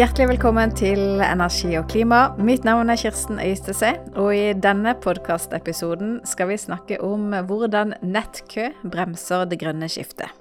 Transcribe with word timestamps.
Hjertelig 0.00 0.30
velkommen 0.30 0.70
til 0.72 1.20
Energi 1.20 1.74
og 1.76 1.90
klima. 1.92 2.30
Mitt 2.40 2.62
navn 2.64 2.88
er 2.88 2.96
Kirsten 2.96 3.36
Øystese, 3.36 3.90
og 4.16 4.30
i 4.32 4.54
denne 4.56 4.94
podkastepisoden 4.96 6.14
skal 6.24 6.48
vi 6.48 6.56
snakke 6.56 6.96
om 7.04 7.34
hvordan 7.44 7.92
nettkø 8.00 8.70
bremser 8.80 9.44
det 9.50 9.58
grønne 9.60 9.90
skiftet. 9.92 10.32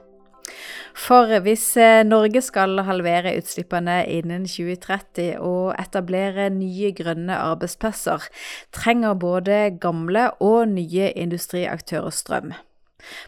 For 0.96 1.42
hvis 1.44 1.66
eh, 1.76 2.06
Norge 2.08 2.40
skal 2.46 2.86
halvere 2.88 3.34
utslippene 3.42 3.98
innen 4.08 4.48
2030 4.48 5.44
og 5.44 5.76
etablere 5.76 6.48
nye 6.56 6.94
grønne 6.96 7.36
arbeidsplasser, 7.36 8.30
trenger 8.72 9.20
både 9.20 9.60
gamle 9.76 10.30
og 10.40 10.72
nye 10.72 11.12
industriaktører 11.12 12.16
strøm. 12.16 12.56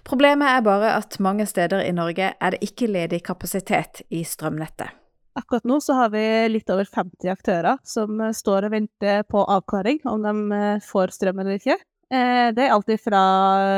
Problemet 0.07 0.47
er 0.47 0.63
bare 0.63 0.95
at 0.95 1.19
mange 1.19 1.43
steder 1.45 1.83
i 1.83 1.91
Norge 1.91 2.31
er 2.39 2.55
det 2.55 2.63
ikke 2.63 2.87
ledig 2.87 3.23
kapasitet 3.27 4.05
i 4.09 4.23
strømnettet. 4.23 5.00
Akkurat 5.39 5.63
nå 5.63 5.77
så 5.83 5.95
har 5.95 6.09
vi 6.11 6.23
litt 6.51 6.69
over 6.73 6.87
50 6.87 7.31
aktører 7.31 7.77
som 7.87 8.19
eh, 8.19 8.33
står 8.35 8.67
og 8.67 8.73
venter 8.75 9.23
på 9.31 9.43
avklaring 9.43 10.01
om 10.11 10.25
de 10.25 10.57
eh, 10.57 10.83
får 10.83 11.15
strøm 11.15 11.39
eller 11.43 11.61
ikke. 11.61 11.79
Det 12.11 12.59
er 12.59 12.73
alltid 12.75 12.99
fra 12.99 13.19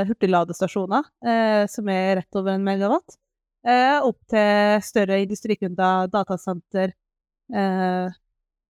hurtigladestasjoner, 0.10 1.06
som 1.70 1.90
er 1.94 2.16
rett 2.18 2.38
over 2.40 2.56
en 2.56 2.64
megawatt, 2.66 3.14
eh, 3.68 4.00
opp 4.02 4.20
til 4.32 4.84
større 4.84 5.20
industrikunder, 5.24 6.10
datasenter, 6.12 6.94
eh, 7.54 8.16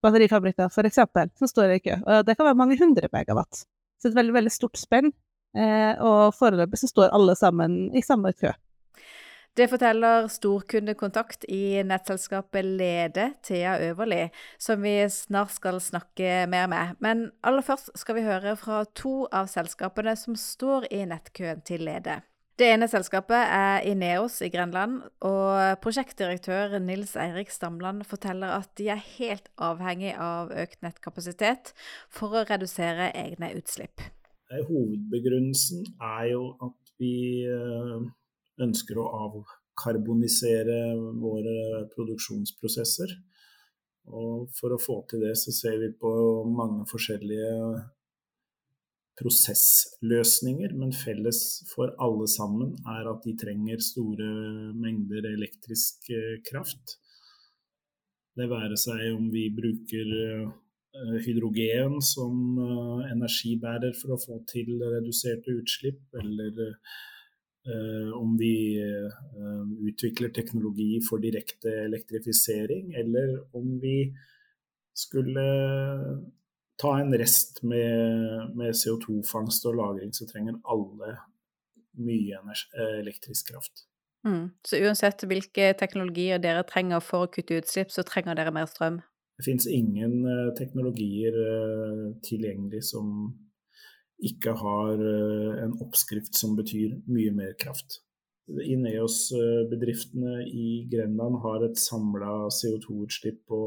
batterifabrikker 0.04 0.68
f.eks., 0.70 1.00
som 1.38 1.50
står 1.50 1.76
i 1.76 1.82
kø. 1.84 1.98
Og 2.02 2.26
det 2.26 2.36
kan 2.36 2.48
være 2.48 2.60
mange 2.60 2.78
hundre 2.80 3.10
megawatt. 3.12 3.64
Så 4.00 4.10
et 4.10 4.18
veldig, 4.18 4.34
veldig 4.36 4.52
stort 4.52 4.80
spenn. 4.80 5.12
Eh, 5.54 5.94
og 6.02 6.34
foreløpig 6.34 6.80
så 6.80 6.90
står 6.90 7.14
alle 7.14 7.36
sammen 7.38 7.88
i 7.94 8.02
samme 8.02 8.32
kø. 8.34 8.50
Det 9.54 9.68
forteller 9.70 10.24
storkundekontakt 10.34 11.44
i 11.46 11.78
nettselskapet 11.86 12.66
Lede, 12.66 13.28
Thea 13.46 13.76
Øverli, 13.86 14.24
som 14.58 14.82
vi 14.82 14.96
snart 15.06 15.52
skal 15.54 15.78
snakke 15.80 16.48
mer 16.50 16.66
med. 16.66 16.96
Men 16.98 17.28
aller 17.46 17.62
først 17.62 17.92
skal 17.94 18.16
vi 18.18 18.24
høre 18.26 18.56
fra 18.58 18.80
to 18.98 19.28
av 19.30 19.46
selskapene 19.52 20.16
som 20.18 20.34
står 20.34 20.88
i 20.90 21.04
nettkøen 21.06 21.62
til 21.62 21.86
Lede. 21.86 22.16
Det 22.58 22.66
ene 22.70 22.88
selskapet 22.90 23.38
er 23.38 23.86
Ineos 23.86 24.40
i 24.42 24.50
Grenland, 24.50 25.00
og 25.22 25.78
prosjektdirektør 25.86 26.74
Nils 26.82 27.14
Eirik 27.14 27.54
Stamland 27.54 28.02
forteller 28.10 28.56
at 28.58 28.74
de 28.78 28.90
er 28.90 29.06
helt 29.20 29.46
avhengig 29.54 30.16
av 30.18 30.50
økt 30.50 30.82
nettkapasitet 30.82 31.70
for 32.10 32.34
å 32.34 32.44
redusere 32.50 33.12
egne 33.22 33.54
utslipp. 33.54 34.02
Hovedbegrunnelsen 34.50 35.86
er 36.02 36.28
jo 36.32 36.44
at 36.62 36.94
vi 36.98 37.14
eh, 37.46 38.06
ønsker 38.62 39.00
å 39.00 39.10
avkarbonisere 39.26 40.78
våre 41.22 41.84
produksjonsprosesser. 41.94 43.16
Og 44.12 44.50
for 44.52 44.74
å 44.74 44.80
få 44.80 45.00
til 45.08 45.24
det 45.24 45.34
så 45.40 45.52
ser 45.54 45.78
vi 45.80 45.90
på 45.96 46.12
mange 46.48 46.84
forskjellige 46.90 47.52
prosessløsninger, 49.18 50.74
men 50.74 50.92
felles 50.96 51.40
for 51.70 51.94
alle 52.02 52.26
sammen 52.30 52.74
er 52.96 53.08
at 53.10 53.22
de 53.24 53.34
trenger 53.38 53.82
store 53.82 54.28
mengder 54.74 55.28
elektrisk 55.30 56.10
eh, 56.10 56.40
kraft. 56.46 56.98
Det 58.34 58.50
være 58.50 58.76
seg 58.80 59.06
om 59.14 59.28
vi 59.30 59.46
bruker 59.54 60.12
eh, 60.18 61.18
hydrogen 61.26 62.00
som 62.02 62.58
eh, 62.58 63.12
energibærer 63.12 63.94
for 64.00 64.16
å 64.16 64.20
få 64.20 64.40
til 64.50 64.74
reduserte 64.82 65.54
utslipp, 65.60 66.02
eller 66.18 66.74
om 68.14 68.34
vi 68.36 68.76
utvikler 69.88 70.28
teknologi 70.36 70.98
for 71.08 71.22
direkte 71.22 71.70
elektrifisering, 71.86 72.90
eller 73.00 73.38
om 73.56 73.78
vi 73.80 74.10
skulle 74.94 75.44
ta 76.82 76.98
en 77.00 77.14
rest 77.18 77.62
med, 77.62 78.56
med 78.56 78.74
CO2-fangst 78.74 79.66
og 79.66 79.74
-lagring, 79.74 80.12
så 80.12 80.26
trenger 80.26 80.60
alle 80.64 81.16
mye 81.94 82.38
eh, 82.78 82.98
elektrisk 83.00 83.52
kraft. 83.52 83.86
Mm. 84.26 84.50
Så 84.64 84.76
uansett 84.76 85.24
hvilke 85.28 85.72
teknologier 85.78 86.38
dere 86.38 86.64
trenger 86.64 87.00
for 87.00 87.26
å 87.26 87.30
kutte 87.30 87.60
utslipp, 87.60 87.90
så 87.90 88.02
trenger 88.02 88.34
dere 88.34 88.54
mer 88.54 88.66
strøm? 88.66 89.02
Det 89.38 89.44
finnes 89.44 89.66
ingen 89.66 90.24
teknologier 90.58 91.34
tilgjengelig 92.22 92.84
som 92.86 93.34
ikke 94.22 94.52
har 94.60 95.00
uh, 95.00 95.62
en 95.64 95.74
oppskrift 95.82 96.36
som 96.38 96.56
betyr 96.58 96.98
mye 97.10 97.32
mer 97.34 97.54
kraft. 97.58 98.00
Ineos-bedriftene 98.44 100.42
i 100.44 100.84
Grenland 100.92 101.40
har 101.40 101.64
et 101.64 101.80
samla 101.80 102.50
CO2-utslipp 102.52 103.40
på 103.48 103.60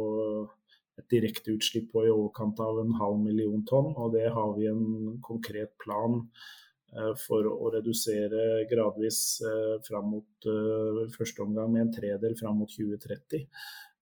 et 0.97 1.07
direkteutslipp 1.13 1.91
på 1.93 2.05
i 2.05 2.13
overkant 2.13 2.59
av 2.63 2.81
en 2.81 2.93
halv 2.99 3.19
million 3.21 3.63
tonn. 3.69 3.93
Og 3.97 4.13
det 4.15 4.27
har 4.33 4.53
vi 4.57 4.69
en 4.69 5.17
konkret 5.25 5.73
plan 5.81 6.19
eh, 6.93 7.13
for 7.25 7.49
å 7.49 7.71
redusere 7.73 8.67
gradvis 8.71 9.21
eh, 9.45 9.75
fram 9.87 10.13
mot 10.15 10.49
eh, 10.49 11.03
første 11.13 11.45
omgang 11.45 11.73
med 11.73 11.87
en 11.87 11.93
tredel 11.99 12.37
fram 12.39 12.61
mot 12.61 12.73
2030. 12.73 13.45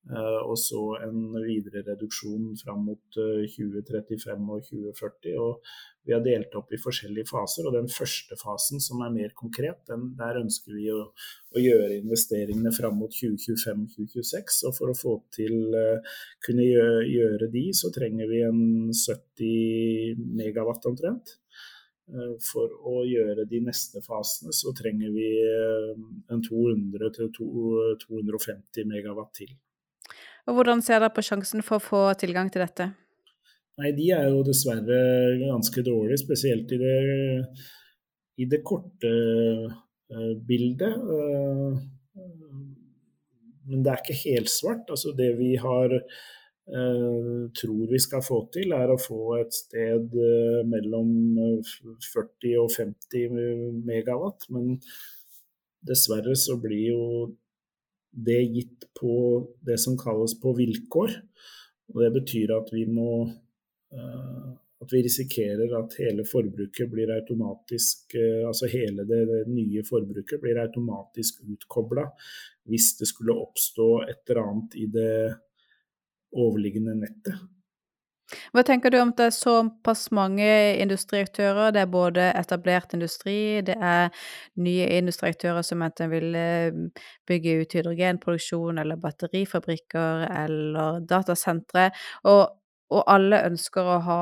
Og 0.06 0.54
så 0.62 0.80
en 1.02 1.34
videre 1.42 1.82
reduksjon 1.88 2.52
fram 2.60 2.84
mot 2.86 3.16
2035 3.16 4.52
og 4.54 4.68
2040. 4.68 5.32
Og 5.42 5.64
vi 6.06 6.14
har 6.14 6.22
delt 6.22 6.54
opp 6.58 6.74
i 6.76 6.80
forskjellige 6.82 7.30
faser. 7.32 7.66
og 7.66 7.74
Den 7.74 7.88
første 7.90 8.36
fasen, 8.38 8.80
som 8.84 9.02
er 9.02 9.10
mer 9.14 9.32
konkret, 9.38 9.80
den, 9.90 10.16
der 10.20 10.42
ønsker 10.44 10.74
vi 10.78 10.92
å, 10.94 11.00
å 11.56 11.58
gjøre 11.62 11.98
investeringene 11.98 12.72
fram 12.76 12.96
mot 13.02 13.14
2025-2026. 13.18 14.64
Og 14.70 14.74
for 14.78 14.88
å 14.92 15.00
få 15.00 15.14
til 15.34 15.56
uh, 15.74 16.00
kunne 16.46 16.66
gjøre, 16.68 17.08
gjøre, 17.10 17.48
de, 17.56 17.66
så 17.74 17.90
trenger 17.96 18.28
vi 18.30 18.40
en 18.46 18.62
70 18.94 20.16
megawatt 20.38 20.86
omtrent. 20.92 21.28
For 22.46 22.70
å 22.86 23.02
gjøre 23.10 23.50
de 23.50 23.66
neste 23.66 23.98
fasene 24.06 24.54
så 24.54 24.70
trenger 24.78 25.10
vi 25.10 25.42
en 26.30 26.38
200-250 26.46 28.86
megawatt 28.92 29.34
til. 29.42 29.50
Og 30.46 30.60
Hvordan 30.60 30.84
ser 30.86 31.02
dere 31.02 31.14
på 31.14 31.24
sjansen 31.26 31.64
for 31.66 31.80
å 31.80 31.84
få 31.84 32.02
tilgang 32.22 32.52
til 32.54 32.62
dette? 32.62 32.92
Nei, 33.82 33.92
de 33.98 34.12
er 34.16 34.30
jo 34.30 34.44
dessverre 34.46 35.00
ganske 35.42 35.82
dårlige, 35.84 36.22
spesielt 36.22 36.70
i 36.72 36.78
det, 36.80 37.00
i 38.40 38.48
det 38.52 38.62
korte 38.64 39.12
uh, 39.12 40.32
bildet. 40.48 40.96
Uh, 40.96 41.76
men 43.66 43.84
det 43.84 43.92
er 43.92 44.04
ikke 44.04 44.22
helsvart. 44.22 44.86
Altså 44.94 45.12
det 45.18 45.32
vi 45.42 45.56
har 45.60 45.98
uh, 45.98 47.42
tror 47.58 47.92
vi 47.92 48.00
skal 48.06 48.24
få 48.24 48.46
til, 48.54 48.72
er 48.78 48.94
å 48.94 49.02
få 49.02 49.40
et 49.42 49.58
sted 49.58 50.14
mellom 50.70 51.10
40 51.66 52.56
og 52.62 52.70
50 52.78 53.82
megawatt. 53.90 54.48
Men 54.56 54.78
dessverre 55.86 56.38
så 56.40 56.56
blir 56.62 56.94
jo 56.94 57.04
det 58.16 58.42
gitt 58.56 58.86
på 58.96 59.16
det 59.66 59.76
som 59.82 59.98
kalles 60.00 60.38
på 60.40 60.54
vilkår. 60.56 61.18
Og 61.94 62.00
det 62.02 62.14
betyr 62.16 62.56
at 62.56 62.72
vi 62.74 62.86
må 62.90 63.26
Eh, 63.96 64.52
at 64.82 64.92
vi 64.94 65.02
risikerer 65.06 65.72
at 65.80 65.96
hele 66.02 66.26
forbruket 66.28 66.90
blir 66.92 67.12
automatisk 67.16 68.16
eh, 68.20 68.44
Altså 68.48 68.68
hele 68.72 69.06
det, 69.08 69.22
nye 69.48 69.84
forbruket 69.88 70.42
blir 70.42 70.60
automatisk 70.62 71.44
utkobla 71.46 72.10
hvis 72.66 72.96
det 73.00 73.08
skulle 73.12 73.38
oppstå 73.38 73.88
et 74.10 74.24
eller 74.26 74.42
annet 74.42 74.76
i 74.82 74.88
det 74.90 75.36
overliggende 76.34 76.96
nettet. 76.98 77.44
Hva 78.54 78.64
tenker 78.66 78.90
du 78.92 78.98
om 79.00 79.12
det 79.18 79.28
er 79.30 79.36
såpass 79.36 80.08
mange 80.16 80.48
industriaktører? 80.82 81.72
Det 81.76 81.84
er 81.84 81.92
både 81.94 82.28
etablert 82.40 82.94
industri, 82.98 83.62
det 83.66 83.78
er 83.78 84.10
nye 84.58 84.88
industriaktører 84.98 85.62
som 85.66 85.84
enten 85.86 86.10
vil 86.14 86.36
eh, 86.40 86.70
bygge 87.30 87.58
ut 87.62 87.78
hydrogenproduksjon 87.78 88.82
eller 88.82 89.02
batterifabrikker 89.02 90.28
eller 90.44 91.02
datasentre. 91.10 91.92
Og 92.26 92.46
og 92.94 93.02
alle 93.10 93.40
ønsker 93.48 93.88
å 93.90 93.96
ha 94.06 94.20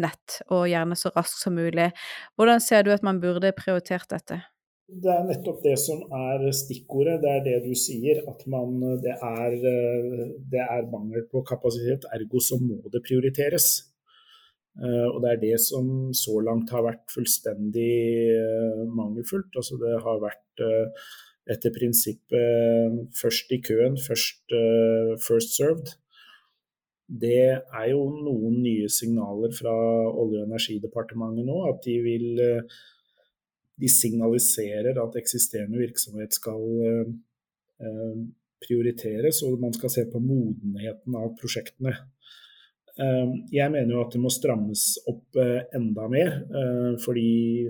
nett, 0.00 0.38
og 0.48 0.66
gjerne 0.70 0.96
så 0.98 1.12
raskt 1.14 1.42
som 1.44 1.56
mulig. 1.58 1.90
Hvordan 2.38 2.62
ser 2.64 2.86
du 2.86 2.92
at 2.94 3.04
man 3.06 3.20
burde 3.22 3.52
prioritert 3.56 4.08
dette? 4.10 4.40
Det 4.84 5.08
er 5.08 5.24
nettopp 5.24 5.62
det 5.64 5.78
som 5.80 6.02
er 6.12 6.44
stikkordet. 6.52 7.22
Det 7.22 7.30
er 7.30 7.42
det 7.46 7.56
du 7.64 7.72
sier, 7.78 8.20
at 8.28 8.44
man, 8.50 8.76
det, 9.02 9.16
er, 9.16 9.56
det 10.52 10.60
er 10.60 10.90
mangel 10.92 11.24
på 11.30 11.42
kapasitet. 11.48 12.04
Ergo 12.12 12.42
så 12.42 12.60
må 12.60 12.82
det 12.92 13.02
prioriteres. 13.06 13.68
Eh, 14.76 15.06
og 15.08 15.22
det 15.24 15.30
er 15.30 15.42
det 15.42 15.58
som 15.62 16.12
så 16.12 16.36
langt 16.44 16.72
har 16.74 16.84
vært 16.84 17.04
fullstendig 17.14 17.94
eh, 18.34 18.84
mangelfullt. 18.92 19.56
Altså 19.56 19.80
det 19.80 19.96
har 20.04 20.22
vært 20.22 20.64
eh, 20.68 21.10
etter 21.54 21.72
prinsippet 21.72 23.16
først 23.16 23.52
i 23.52 23.60
køen, 23.64 23.96
først 24.00 24.56
first 25.20 25.56
served 25.58 25.92
det 27.08 27.40
er 27.52 27.86
jo 27.90 28.04
noen 28.08 28.62
nye 28.64 28.88
signaler 28.88 29.52
fra 29.52 29.72
Olje- 30.08 30.40
og 30.40 30.48
energidepartementet 30.48 31.46
nå. 31.46 31.58
At 31.68 31.82
de 31.84 31.96
vil 32.04 32.40
eh, 32.40 32.78
De 33.80 33.90
signaliserer 33.90 34.98
at 35.02 35.18
eksisterende 35.18 35.80
virksomhet 35.82 36.36
skal 36.36 36.62
eh, 36.86 38.18
prioriteres, 38.64 39.42
og 39.44 39.60
man 39.62 39.74
skal 39.76 39.92
se 39.92 40.04
på 40.10 40.22
modenheten 40.22 41.16
av 41.18 41.32
prosjektene. 41.40 41.94
Eh, 42.94 43.32
jeg 43.56 43.72
mener 43.74 43.96
jo 43.96 44.02
at 44.04 44.14
det 44.14 44.22
må 44.22 44.30
strammes 44.32 44.86
opp 45.10 45.40
enda 45.74 46.06
mer, 46.10 46.36
fordi 47.02 47.66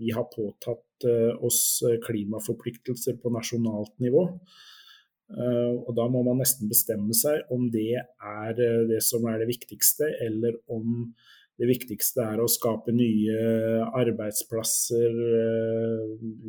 vi 0.00 0.12
har 0.12 0.28
påtatt 0.32 1.08
oss 1.40 1.80
klimaforpliktelser 2.04 3.16
på 3.22 3.32
nasjonalt 3.32 3.94
nivå. 4.04 4.26
Og 5.30 5.90
da 5.94 6.04
må 6.10 6.24
man 6.26 6.40
nesten 6.42 6.68
bestemme 6.68 7.14
seg 7.14 7.46
om 7.54 7.68
det 7.72 8.02
er 8.02 8.56
det 8.90 8.98
som 9.06 9.24
er 9.30 9.38
det 9.40 9.48
viktigste, 9.52 10.10
eller 10.26 10.58
om 10.68 11.14
det 11.60 11.68
viktigste 11.68 12.24
er 12.24 12.40
å 12.40 12.48
skape 12.48 12.92
nye 12.96 13.36
arbeidsplasser, 14.00 15.18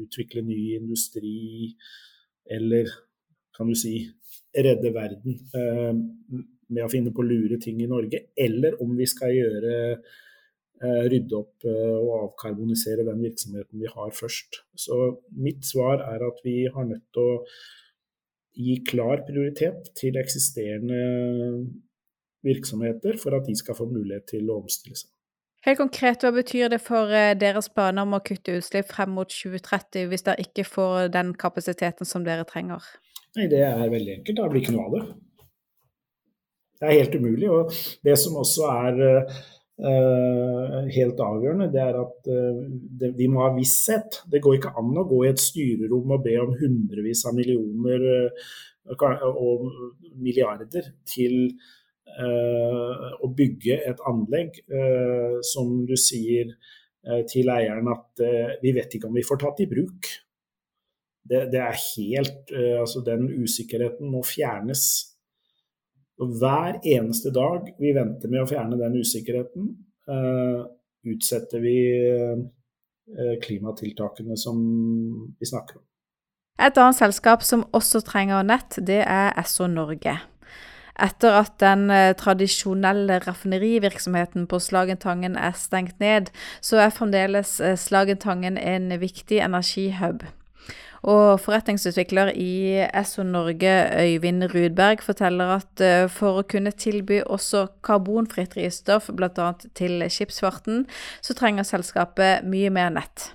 utvikle 0.06 0.44
ny 0.48 0.60
industri, 0.78 1.74
eller 2.48 2.88
kan 3.56 3.68
du 3.68 3.76
si 3.76 3.98
redde 4.56 4.94
verden 4.96 5.36
med 6.72 6.84
å 6.86 6.90
finne 6.92 7.12
på 7.12 7.26
lure 7.28 7.60
ting 7.60 7.82
i 7.84 7.90
Norge, 7.92 8.24
eller 8.40 8.80
om 8.84 8.96
vi 8.96 9.08
skal 9.10 9.36
gjøre 9.36 9.76
rydde 10.82 11.38
opp 11.38 11.68
og 11.70 12.14
avkarbonisere 12.22 13.06
den 13.06 13.22
virksomheten 13.22 13.84
vi 13.84 13.92
har 13.92 14.16
først. 14.16 14.64
Så 14.74 14.98
mitt 15.38 15.68
svar 15.68 16.02
er 16.08 16.24
at 16.26 16.40
vi 16.46 16.64
har 16.74 16.88
nødt 16.88 17.06
til 17.14 17.36
å 17.36 17.44
gi 18.58 18.80
klar 18.88 19.22
prioritet 19.28 19.92
til 20.00 20.18
eksisterende 20.20 21.02
virksomheter 22.46 23.18
for 23.22 23.38
at 23.38 23.48
de 23.48 23.56
skal 23.58 23.78
få 23.78 23.88
mulighet 23.90 24.30
til 24.34 24.50
å 24.50 24.62
omstille 24.62 24.98
seg. 24.98 25.10
Helt 25.62 25.78
konkret, 25.78 26.24
hva 26.26 26.32
betyr 26.34 26.72
det 26.74 26.80
for 26.82 27.12
eh, 27.14 27.36
deres 27.38 27.70
planer 27.70 28.08
om 28.08 28.16
å 28.18 28.24
kutte 28.26 28.56
utslipp 28.58 28.90
frem 28.90 29.12
mot 29.14 29.30
2030 29.30 30.08
hvis 30.10 30.26
dere 30.26 30.42
ikke 30.42 30.66
får 30.66 31.12
den 31.14 31.36
kapasiteten 31.38 32.10
som 32.10 32.26
dere 32.26 32.48
trenger? 32.50 32.82
Nei, 33.38 33.46
Det 33.48 33.62
er 33.64 33.92
veldig 33.92 34.16
enkelt. 34.18 34.40
Da 34.40 34.48
blir 34.50 34.64
ikke 34.64 34.74
noe 34.76 34.88
av 34.88 34.96
det. 34.96 35.04
Det 36.82 36.88
er 36.90 36.98
helt 36.98 37.18
umulig. 37.22 37.50
Og 37.54 37.76
det 38.08 38.16
som 38.18 38.40
også 38.42 38.66
er 38.74 38.98
uh, 39.06 40.80
helt 40.92 41.22
avgjørende, 41.22 41.70
det 41.72 41.84
er 41.84 42.00
at 42.02 42.32
uh, 42.34 42.64
det, 43.00 43.14
vi 43.20 43.30
må 43.32 43.46
ha 43.46 43.52
visshet. 43.54 44.24
Det 44.34 44.42
går 44.42 44.58
ikke 44.58 44.74
an 44.82 44.98
å 44.98 45.06
gå 45.08 45.22
i 45.24 45.30
et 45.30 45.44
styrerom 45.46 46.18
og 46.18 46.26
be 46.26 46.36
om 46.42 46.58
hundrevis 46.58 47.22
av 47.30 47.38
millioner 47.38 48.08
uh, 48.34 48.50
og 49.30 49.70
milliarder 50.18 50.90
til 51.06 51.54
å 52.20 53.30
bygge 53.38 53.78
et 53.88 54.02
anlegg 54.10 54.60
eh, 54.68 55.38
som 55.46 55.82
du 55.88 55.96
sier 56.00 56.50
eh, 56.52 57.22
til 57.30 57.52
eieren 57.54 57.90
at 57.92 58.24
vi 58.62 58.74
vet 58.76 58.98
ikke 58.98 59.10
om 59.10 59.18
vi 59.18 59.26
får 59.28 59.42
tatt 59.44 59.64
i 59.64 59.70
bruk. 59.72 60.10
Det, 61.22 61.46
det 61.54 61.62
er 61.62 61.78
helt 61.78 62.52
Altså, 62.82 63.04
den 63.06 63.28
usikkerheten 63.44 64.10
må 64.10 64.24
fjernes. 64.26 64.84
Og 66.22 66.34
hver 66.42 66.80
eneste 66.82 67.30
dag 67.34 67.70
vi 67.80 67.94
venter 67.96 68.32
med 68.32 68.42
å 68.42 68.50
fjerne 68.50 68.80
den 68.80 68.98
usikkerheten, 69.02 69.70
utsetter 71.14 71.62
vi 71.64 71.78
klimatiltakene 73.46 74.38
som 74.38 74.60
vi 75.38 75.50
snakker 75.50 75.80
om. 75.80 75.86
Et 76.62 76.78
annet 76.78 76.98
selskap 76.98 77.46
som 77.46 77.64
også 77.74 78.04
trenger 78.06 78.44
nett, 78.46 78.78
det 78.86 79.02
er 79.02 79.32
Esso 79.40 79.70
Norge. 79.70 80.18
Etter 81.00 81.38
at 81.40 81.56
den 81.64 81.90
eh, 81.94 82.12
tradisjonelle 82.18 83.22
raffinerivirksomheten 83.26 84.48
på 84.52 84.60
Slagentangen 84.60 85.38
er 85.40 85.56
stengt 85.58 86.00
ned, 86.04 86.34
så 86.62 86.82
er 86.84 86.94
fremdeles 86.96 87.60
eh, 87.64 87.78
Slagentangen 87.80 88.60
en 88.60 88.92
viktig 89.02 89.42
energihub. 89.46 90.26
Og 91.02 91.40
forretningsutvikler 91.42 92.30
i 92.38 92.84
Esso 92.86 93.24
Norge, 93.26 93.72
Øyvind 93.98 94.44
Rudberg, 94.54 95.02
forteller 95.02 95.56
at 95.56 95.82
eh, 95.82 96.06
for 96.14 96.42
å 96.42 96.46
kunne 96.46 96.74
tilby 96.78 97.24
også 97.26 97.66
karbonfritt 97.86 98.54
drivstoff, 98.54 99.10
bl.a. 99.18 99.52
til 99.78 100.06
skipsfarten, 100.14 100.86
så 101.26 101.38
trenger 101.38 101.66
selskapet 101.66 102.46
mye 102.46 102.70
mer 102.70 102.94
nett. 103.00 103.32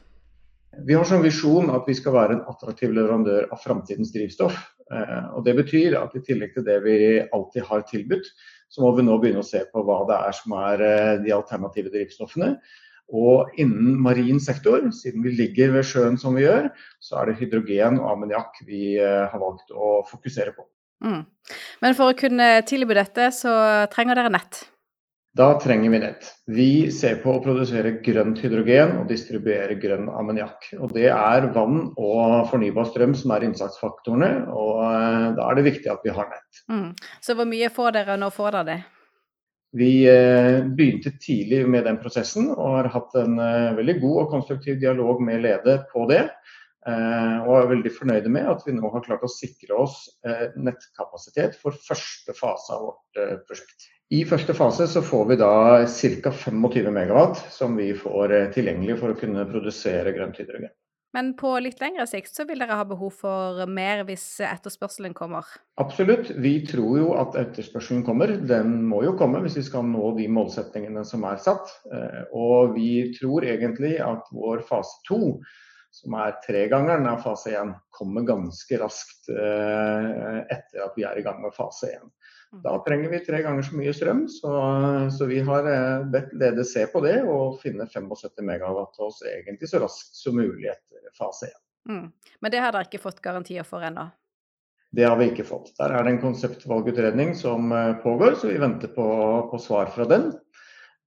Vi 0.86 0.94
har 0.94 1.08
som 1.08 1.24
visjon 1.24 1.72
at 1.72 1.88
vi 1.88 1.96
skal 1.96 2.14
være 2.14 2.36
en 2.36 2.46
attraktiv 2.52 2.92
leverandør 2.94 3.48
av 3.50 3.62
framtidens 3.64 4.12
drivstoff. 4.14 4.58
Eh, 4.94 5.26
og 5.34 5.44
Det 5.44 5.56
betyr 5.58 5.96
at 5.98 6.14
i 6.14 6.22
tillegg 6.24 6.54
til 6.54 6.66
det 6.66 6.78
vi 6.84 6.96
alltid 7.34 7.66
har 7.66 7.86
tilbudt, 7.90 8.28
så 8.70 8.82
må 8.82 8.92
vi 8.96 9.06
nå 9.06 9.18
begynne 9.22 9.42
å 9.42 9.46
se 9.46 9.62
på 9.72 9.82
hva 9.86 10.02
det 10.08 10.18
er 10.28 10.36
som 10.36 10.56
er 10.58 10.84
eh, 10.86 11.14
de 11.24 11.34
alternative 11.34 11.92
drivstoffene. 11.94 12.56
Og 13.14 13.52
innen 13.62 14.00
marin 14.02 14.40
sektor, 14.42 14.82
siden 14.90 15.22
vi 15.22 15.36
ligger 15.38 15.76
ved 15.76 15.86
sjøen 15.86 16.16
som 16.18 16.34
vi 16.34 16.42
gjør, 16.42 16.72
så 16.98 17.20
er 17.20 17.30
det 17.30 17.38
hydrogen 17.40 18.00
og 18.00 18.08
ammoniakk 18.16 18.62
vi 18.66 18.96
eh, 18.98 19.26
har 19.30 19.42
valgt 19.42 19.70
å 19.70 20.00
fokusere 20.10 20.54
på. 20.56 20.66
Mm. 21.04 21.22
Men 21.82 21.94
for 21.94 22.10
å 22.10 22.18
kunne 22.18 22.48
tilby 22.66 22.96
dette, 22.98 23.28
så 23.34 23.52
trenger 23.92 24.18
dere 24.18 24.32
nett? 24.34 24.64
Da 25.36 25.60
trenger 25.60 25.90
vi 25.90 25.98
nett. 25.98 26.24
Vi 26.48 26.90
ser 26.94 27.18
på 27.20 27.34
å 27.36 27.40
produsere 27.44 27.98
grønt 28.04 28.38
hydrogen 28.40 28.94
og 29.02 29.10
distribuere 29.10 29.74
grønn 29.76 30.06
ammoniakk. 30.08 30.70
Og 30.80 30.94
det 30.96 31.10
er 31.12 31.48
vann 31.52 31.90
og 32.00 32.46
fornybar 32.48 32.86
strøm 32.88 33.12
som 33.18 33.34
er 33.34 33.44
innsatsfaktorene, 33.44 34.30
og 34.48 34.78
eh, 34.86 35.26
da 35.36 35.48
er 35.50 35.58
det 35.58 35.64
viktig 35.66 35.90
at 35.92 36.06
vi 36.06 36.14
har 36.16 36.30
nett. 36.30 36.62
Mm. 36.72 36.86
Så 37.20 37.36
hvor 37.36 37.48
mye 37.50 37.68
får 37.74 37.98
dere 37.98 38.16
nå 38.22 38.30
får 38.32 38.56
dere 38.56 38.68
det? 38.70 38.76
Vi 39.76 39.90
eh, 40.08 40.62
begynte 40.78 41.12
tidlig 41.20 41.66
med 41.68 41.84
den 41.84 41.98
prosessen 42.00 42.48
og 42.54 42.78
har 42.78 42.88
hatt 42.94 43.18
en 43.20 43.36
eh, 43.36 43.74
veldig 43.76 43.96
god 44.06 44.22
og 44.22 44.32
konstruktiv 44.38 44.80
dialog 44.80 45.20
med 45.26 45.44
Lede 45.44 45.82
på 45.90 46.06
det. 46.12 46.22
Og 46.86 47.48
er 47.50 47.64
veldig 47.66 47.90
fornøyde 47.90 48.30
med 48.30 48.46
at 48.46 48.60
vi 48.62 48.70
nå 48.76 48.86
har 48.92 49.02
klart 49.02 49.24
å 49.26 49.30
sikre 49.32 49.74
oss 49.82 50.04
nettkapasitet 50.54 51.58
for 51.58 51.74
første 51.82 52.30
fase 52.38 52.76
av 52.76 52.84
vårt 52.84 53.42
prosjekt. 53.48 53.88
I 54.14 54.20
første 54.22 54.54
fase 54.54 54.86
så 54.86 55.00
får 55.02 55.24
vi 55.32 55.36
da 55.40 55.52
ca. 55.82 56.30
25 56.30 56.90
megawatt 56.94 57.40
som 57.50 57.74
vi 57.74 57.88
får 57.98 58.34
eh, 58.34 58.50
tilgjengelig 58.54 59.00
for 59.00 59.10
å 59.10 59.18
kunne 59.18 59.46
produsere 59.50 60.12
grønt 60.14 60.38
hydrogen. 60.38 60.70
Men 61.16 61.32
på 61.38 61.48
litt 61.64 61.80
lengre 61.80 62.04
sikt 62.06 62.34
så 62.36 62.44
vil 62.46 62.60
dere 62.60 62.76
ha 62.76 62.84
behov 62.86 63.14
for 63.22 63.62
mer 63.72 64.04
hvis 64.06 64.24
etterspørselen 64.44 65.14
kommer? 65.16 65.48
Absolutt. 65.80 66.28
Vi 66.44 66.58
tror 66.68 66.98
jo 67.00 67.12
at 67.18 67.38
etterspørselen 67.40 68.04
kommer. 68.06 68.34
Den 68.36 68.82
må 68.86 69.00
jo 69.06 69.16
komme 69.18 69.40
hvis 69.42 69.56
vi 69.58 69.64
skal 69.66 69.86
nå 69.88 70.12
de 70.18 70.28
målsettingene 70.30 71.02
som 71.08 71.24
er 71.26 71.40
satt. 71.42 71.72
Eh, 71.90 72.22
og 72.36 72.76
vi 72.76 73.08
tror 73.16 73.48
egentlig 73.48 73.96
at 74.04 74.28
vår 74.30 74.62
fase 74.68 75.00
to, 75.08 75.38
som 75.96 76.14
er 76.20 76.36
tregangeren 76.44 77.08
av 77.08 77.22
fase 77.24 77.54
én, 77.56 77.72
kommer 77.94 78.26
ganske 78.28 78.78
raskt 78.82 79.30
eh, 79.32 80.40
etter 80.52 80.84
at 80.84 80.96
vi 80.98 81.06
er 81.08 81.16
i 81.16 81.24
gang 81.24 81.40
med 81.40 81.54
fase 81.56 81.94
én. 81.94 82.10
Da 82.62 82.76
trenger 82.84 83.10
vi 83.10 83.20
tre 83.24 83.40
ganger 83.42 83.64
så 83.66 83.76
mye 83.76 83.92
strøm, 83.96 84.26
så, 84.30 84.52
så 85.12 85.26
vi 85.28 85.40
har 85.44 85.66
eh, 85.70 86.04
bedt 86.12 86.34
ledet 86.36 86.66
se 86.68 86.84
på 86.92 87.00
det 87.04 87.16
og 87.24 87.58
finne 87.62 87.88
75 87.88 88.44
megawatt 88.44 89.00
oss 89.02 89.22
egentlig 89.28 89.70
så 89.72 89.80
raskt 89.82 90.20
som 90.20 90.36
mulig 90.38 90.70
etter 90.72 91.10
fase 91.16 91.50
1. 91.50 91.56
Mm. 91.88 92.06
Men 92.40 92.52
det 92.52 92.62
har 92.62 92.76
dere 92.76 92.88
ikke 92.88 93.02
fått 93.02 93.24
garantier 93.24 93.66
for 93.66 93.84
ennå? 93.86 94.08
Det 94.96 95.04
har 95.04 95.16
vi 95.18 95.30
ikke 95.30 95.44
fått. 95.48 95.72
Der 95.80 95.92
er 95.92 96.04
det 96.04 96.14
en 96.14 96.22
konseptvalgutredning 96.22 97.34
som 97.36 97.72
eh, 97.72 97.94
pågår, 98.04 98.36
så 98.40 98.52
vi 98.52 98.60
venter 98.60 98.92
på, 98.92 99.08
på 99.50 99.60
svar 99.64 99.90
fra 99.96 100.08
den. 100.12 100.30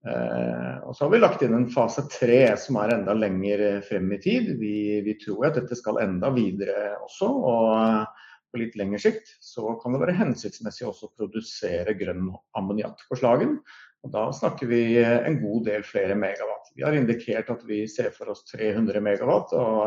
Eh, 0.00 0.76
og 0.86 0.96
så 0.96 1.04
har 1.04 1.12
vi 1.12 1.20
lagt 1.20 1.42
inn 1.44 1.54
en 1.58 1.68
fase 1.72 2.06
tre 2.08 2.40
som 2.60 2.78
er 2.80 2.94
enda 2.96 3.12
lenger 3.16 3.82
frem 3.88 4.08
i 4.16 4.20
tid. 4.22 4.54
Vi, 4.60 4.74
vi 5.04 5.18
tror 5.20 5.50
at 5.50 5.60
dette 5.60 5.76
skal 5.78 6.00
enda 6.04 6.32
videre 6.34 6.96
også. 7.04 7.28
og 7.28 8.18
på 8.50 8.58
litt 8.58 8.76
lengre 8.78 8.98
sikt, 8.98 9.28
så 9.38 9.76
kan 9.78 9.94
det 9.94 10.00
være 10.02 10.16
hensiktsmessig 10.18 10.88
også 10.88 11.06
å 11.08 11.12
produsere 11.20 11.94
grønn 11.98 12.32
ammoniakk 12.58 13.04
på 13.06 13.18
slagen. 13.20 13.58
Og 14.02 14.14
da 14.14 14.24
snakker 14.34 14.70
vi 14.70 14.82
en 15.04 15.38
god 15.42 15.66
del 15.68 15.84
flere 15.86 16.16
megawatt. 16.18 16.72
Vi 16.76 16.84
har 16.86 16.96
indikert 16.96 17.50
at 17.52 17.62
vi 17.68 17.82
ser 17.90 18.10
for 18.16 18.32
oss 18.32 18.46
300 18.50 19.02
megawatt, 19.04 19.52
og, 19.54 19.80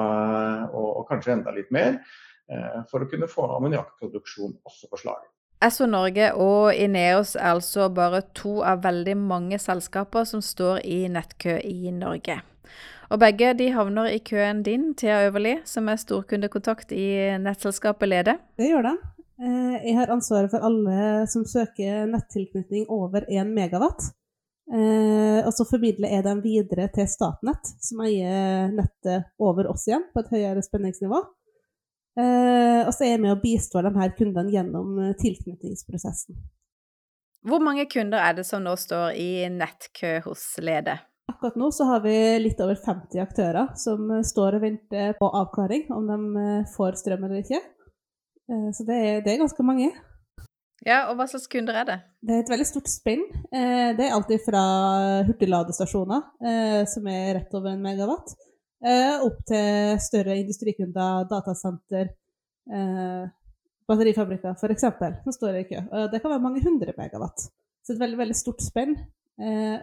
og, 0.69 0.89
og 1.01 1.07
kanskje 1.09 1.37
enda 1.37 1.53
litt 1.55 1.71
mer, 1.73 1.97
eh, 2.51 2.81
for 2.91 3.03
å 3.03 3.09
kunne 3.09 3.31
få 3.31 3.49
ammoniakkproduksjon 3.57 4.59
også 4.69 4.91
på 4.91 5.01
slagen. 5.01 5.31
Esso 5.63 5.85
Norge 5.87 6.33
og 6.35 6.73
Ineos 6.75 7.37
er 7.37 7.53
altså 7.53 7.85
bare 7.93 8.19
to 8.35 8.57
av 8.67 8.81
veldig 8.83 9.13
mange 9.15 9.59
selskaper 9.61 10.25
som 10.27 10.41
står 10.43 10.81
i 10.83 11.05
nettkø 11.11 11.55
i 11.63 11.93
Norge. 11.95 12.41
Og 13.13 13.19
begge 13.21 13.53
de 13.55 13.69
havner 13.71 14.09
i 14.11 14.19
køen 14.25 14.63
din, 14.65 14.89
Thea 14.97 15.21
Øverli, 15.27 15.59
som 15.69 15.87
er 15.87 16.01
storkundekontakt 16.01 16.91
i 16.91 17.05
nettselskapet 17.39 18.09
Lede. 18.09 18.35
Det 18.59 18.71
gjør 18.71 18.89
de. 18.89 18.93
Eh, 19.43 19.77
jeg 19.87 19.95
har 19.99 20.11
ansvaret 20.11 20.51
for 20.51 20.65
alle 20.67 21.23
som 21.31 21.45
søker 21.47 22.09
nettilknytning 22.11 22.89
over 22.91 23.23
1 23.29 23.53
megawatt. 23.53 24.09
Eh, 24.73 25.39
og 25.43 25.51
så 25.55 25.67
formidler 25.69 26.11
jeg 26.15 26.25
dem 26.27 26.41
videre 26.43 26.89
til 26.95 27.07
Statnett, 27.11 27.71
som 27.83 28.03
eier 28.03 28.71
nettet 28.73 29.29
over 29.39 29.69
oss 29.71 29.87
igjen, 29.87 30.07
på 30.11 30.23
et 30.23 30.35
høyere 30.35 30.65
spenningsnivå. 30.65 31.23
Eh, 32.19 32.81
og 32.85 32.91
så 32.93 33.05
er 33.05 33.15
jeg 33.15 33.23
med 33.23 33.33
og 33.33 33.41
bistår 33.41 33.87
de 33.87 33.93
her 33.97 34.13
kundene 34.17 34.53
gjennom 34.53 34.99
tilknytningsprosessen. 35.21 36.37
Hvor 37.43 37.59
mange 37.63 37.87
kunder 37.91 38.21
er 38.23 38.37
det 38.37 38.45
som 38.47 38.63
nå 38.63 38.75
står 38.79 39.17
i 39.19 39.49
nettkø 39.51 40.19
hos 40.23 40.45
Lede? 40.63 40.95
Akkurat 41.31 41.57
nå 41.59 41.69
så 41.71 41.87
har 41.87 42.01
vi 42.03 42.15
litt 42.39 42.59
over 42.63 42.77
50 42.79 43.19
aktører 43.23 43.73
som 43.79 44.11
står 44.27 44.57
og 44.57 44.63
venter 44.63 45.13
på 45.19 45.29
avklaring 45.39 45.89
om 45.95 46.07
de 46.07 46.17
eh, 46.43 46.71
får 46.75 46.99
strøm 46.99 47.27
eller 47.27 47.43
ikke. 47.43 47.59
Eh, 48.51 48.69
så 48.75 48.87
det 48.87 48.97
er, 48.99 49.21
det 49.25 49.33
er 49.33 49.43
ganske 49.43 49.65
mange. 49.65 49.91
Ja, 50.83 51.05
og 51.07 51.15
hva 51.15 51.27
slags 51.31 51.47
kunder 51.51 51.77
er 51.79 51.87
det? 51.87 51.97
Det 52.23 52.35
er 52.35 52.41
et 52.43 52.51
veldig 52.51 52.67
stort 52.67 52.91
spenn. 52.91 53.23
Eh, 53.55 53.91
det 53.95 54.07
er 54.07 54.15
alltid 54.15 54.43
fra 54.43 54.63
hurtigladestasjoner, 55.29 56.25
eh, 56.43 56.81
som 56.91 57.07
er 57.07 57.37
rett 57.39 57.55
over 57.55 57.71
en 57.71 57.83
megawatt, 57.83 58.35
eh, 58.35 58.52
opp 58.83 59.37
til 59.47 59.99
større 60.03 60.37
industrikunder, 60.41 61.27
datasenter, 61.29 62.09
batterifabrikker 63.87 64.57
f.eks., 64.57 64.87
Nå 65.23 65.35
står 65.35 65.59
i 65.61 65.67
kø. 65.69 65.83
Det 66.11 66.19
kan 66.19 66.33
være 66.33 66.43
mange 66.43 66.63
hundre 66.65 66.95
megawatt. 66.97 67.45
Så 67.83 67.95
et 67.95 68.01
veldig, 68.01 68.19
veldig 68.19 68.35
stort 68.35 68.63
spenn. 68.63 68.97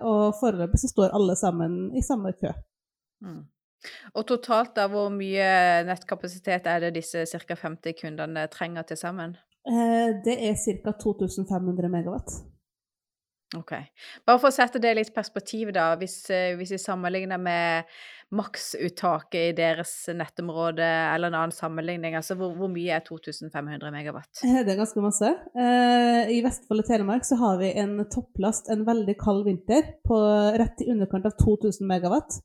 Og 0.05 0.37
foreløpig 0.41 0.83
så 0.83 0.93
står 0.93 1.17
alle 1.17 1.37
sammen 1.37 1.79
i 1.97 2.05
samme 2.05 2.35
kø. 2.37 2.53
Mm. 3.25 3.41
Og 4.15 4.27
totalt, 4.29 4.75
da, 4.77 4.87
hvor 4.93 5.09
mye 5.13 5.49
nettkapasitet 5.89 6.69
er 6.69 6.85
det 6.85 6.95
disse 6.99 7.25
ca. 7.31 7.57
50 7.57 7.97
kundene 8.01 8.47
trenger 8.53 8.89
til 8.89 9.01
sammen? 9.01 9.37
Eh, 9.69 10.17
det 10.25 10.37
er 10.49 10.57
ca. 10.57 10.93
2500 11.03 11.93
megawatt. 11.93 12.41
Ok. 13.57 13.73
Bare 14.27 14.39
for 14.39 14.51
å 14.51 14.55
sette 14.55 14.79
det 14.83 14.93
litt 14.95 15.11
i 15.11 15.17
perspektiv, 15.17 15.73
da. 15.75 15.95
Hvis, 15.99 16.23
eh, 16.31 16.55
hvis 16.57 16.77
vi 16.77 16.79
sammenligner 16.79 17.41
med 17.41 17.89
maksuttaket 18.35 19.41
i 19.41 19.55
deres 19.59 19.93
nettområde, 20.15 20.87
eller 20.87 21.31
en 21.31 21.39
annen 21.39 21.55
sammenligning, 21.55 22.15
altså 22.19 22.37
hvor, 22.39 22.53
hvor, 22.59 22.71
mye 22.71 22.95
er 22.95 23.03
2500 23.07 23.91
megawatt? 23.95 24.31
Eh, 24.47 24.61
det 24.67 24.75
er 24.75 24.83
ganske 24.83 25.03
masse. 25.05 25.33
I 26.31 26.39
Vestfold 26.45 26.85
og 26.85 26.91
Telemark 26.91 27.27
så 27.27 27.41
har 27.41 27.59
vi 27.63 27.73
en 27.83 27.99
topplast 28.13 28.71
en 28.71 28.87
veldig 28.87 29.17
kald 29.19 29.43
vinter 29.49 29.97
på 30.07 30.21
rett 30.63 30.85
i 30.85 30.93
underkant 30.95 31.27
av 31.27 31.37
2000 31.43 31.91
megawatt. 31.91 32.41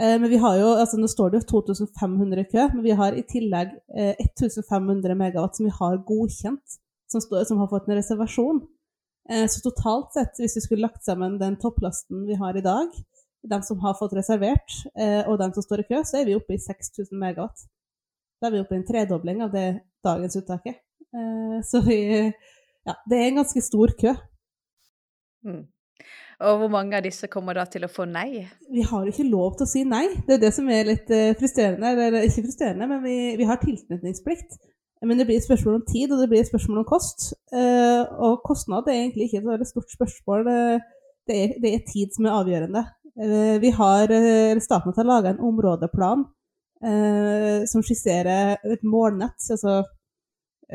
Eh, 0.00 0.20
men 0.20 0.30
vi 0.30 0.38
har 0.42 0.58
jo, 0.58 0.70
altså 0.74 0.98
Nå 0.98 1.08
står 1.10 1.30
det 1.30 1.42
jo 1.42 1.60
2500 1.60 2.42
i 2.42 2.48
kø, 2.50 2.66
men 2.74 2.82
vi 2.86 2.96
har 2.98 3.14
i 3.14 3.26
tillegg 3.30 3.76
1500 3.94 5.12
eh, 5.12 5.18
megawatt 5.18 5.58
som 5.58 5.68
vi 5.68 5.74
har 5.78 6.00
godkjent, 6.08 6.78
som, 7.10 7.22
står, 7.22 7.46
som 7.50 7.60
har 7.62 7.70
fått 7.70 7.86
en 7.88 8.00
reservasjon. 8.00 8.64
Eh, 9.30 9.46
så 9.50 9.62
totalt 9.62 10.16
sett, 10.16 10.40
hvis 10.40 10.58
vi 10.58 10.64
skulle 10.64 10.86
lagt 10.88 11.06
sammen 11.06 11.38
den 11.42 11.58
topplasten 11.62 12.26
vi 12.26 12.38
har 12.40 12.58
i 12.58 12.64
dag, 12.64 12.90
de 13.50 13.58
som 13.66 13.80
har 13.84 13.96
fått 13.98 14.14
reservert, 14.16 14.76
og 15.28 15.34
de 15.40 15.48
som 15.52 15.64
står 15.64 15.82
i 15.82 15.86
kø, 15.90 15.98
så 16.08 16.20
er 16.20 16.28
vi 16.28 16.36
oppe 16.38 16.56
i 16.56 16.62
6000 16.62 17.18
megawatt. 17.20 17.66
Da 18.40 18.48
er 18.48 18.54
vi 18.54 18.62
oppe 18.64 18.76
i 18.76 18.78
en 18.80 18.86
tredobling 18.88 19.42
av 19.44 19.52
det 19.52 19.66
dagens 20.04 20.36
uttaket. 20.40 20.80
Så 21.68 21.84
vi 21.84 21.98
Ja, 22.84 22.94
det 23.08 23.18
er 23.18 23.28
en 23.28 23.38
ganske 23.40 23.60
stor 23.64 23.92
kø. 24.00 24.10
Mm. 25.44 25.62
Og 26.44 26.58
hvor 26.60 26.70
mange 26.72 26.98
av 26.98 27.04
disse 27.06 27.28
kommer 27.32 27.56
da 27.56 27.64
til 27.70 27.86
å 27.86 27.90
få 27.92 28.06
nei? 28.08 28.44
Vi 28.72 28.84
har 28.84 29.06
ikke 29.08 29.26
lov 29.28 29.54
til 29.58 29.66
å 29.66 29.70
si 29.70 29.84
nei. 29.88 30.04
Det 30.26 30.36
er 30.36 30.42
det 30.42 30.52
som 30.56 30.68
er 30.72 30.88
litt 30.90 31.12
uh, 31.14 31.32
frustrerende. 31.38 31.92
Eller 31.94 32.26
ikke 32.26 32.46
frustrerende, 32.48 32.88
men 32.90 33.02
vi, 33.04 33.16
vi, 33.38 33.46
har 33.48 33.60
tilknytningsplikt. 33.62 34.58
Men 35.04 35.20
det 35.20 35.28
blir 35.28 35.38
et 35.40 35.46
spørsmål 35.46 35.78
om 35.78 35.86
tid, 35.86 36.12
og 36.12 36.20
det 36.22 36.30
blir 36.32 36.40
et 36.40 36.48
spørsmål 36.48 36.80
om 36.80 36.88
kost. 36.88 37.26
Og 37.52 38.38
kostnad 38.46 38.86
er 38.88 39.02
egentlig 39.02 39.26
ikke 39.26 39.42
et 39.42 39.48
veldig 39.50 39.66
stort 39.68 39.90
spørsmål. 39.92 40.46
Det 41.28 41.36
er, 41.36 41.50
det 41.60 41.72
er, 41.74 41.82
tid 41.90 42.14
som 42.16 42.24
er 42.24 42.36
avgjørende. 42.38 42.84
Uh, 43.14 43.56
vi 43.62 43.70
har, 43.70 44.10
Statnett 44.60 44.96
har 44.98 45.06
laga 45.10 45.34
en 45.34 45.44
områdeplan 45.52 46.26
som 47.64 47.80
skisserer 47.80 48.58
et 48.68 48.82
målnett. 48.84 49.40
altså 49.50 49.78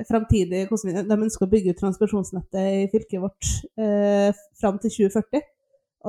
framtidig 0.08 0.66
hvordan 0.70 1.08
de 1.08 1.18
ønsker 1.26 1.46
å 1.46 1.52
bygge 1.52 1.74
ut 1.74 1.80
transmisjonsnettet 1.82 2.60
i 2.60 2.88
fylket 2.92 3.24
vårt 3.24 3.50
eh, 3.80 4.30
fram 4.60 4.80
til 4.82 4.94
2040. 5.10 5.46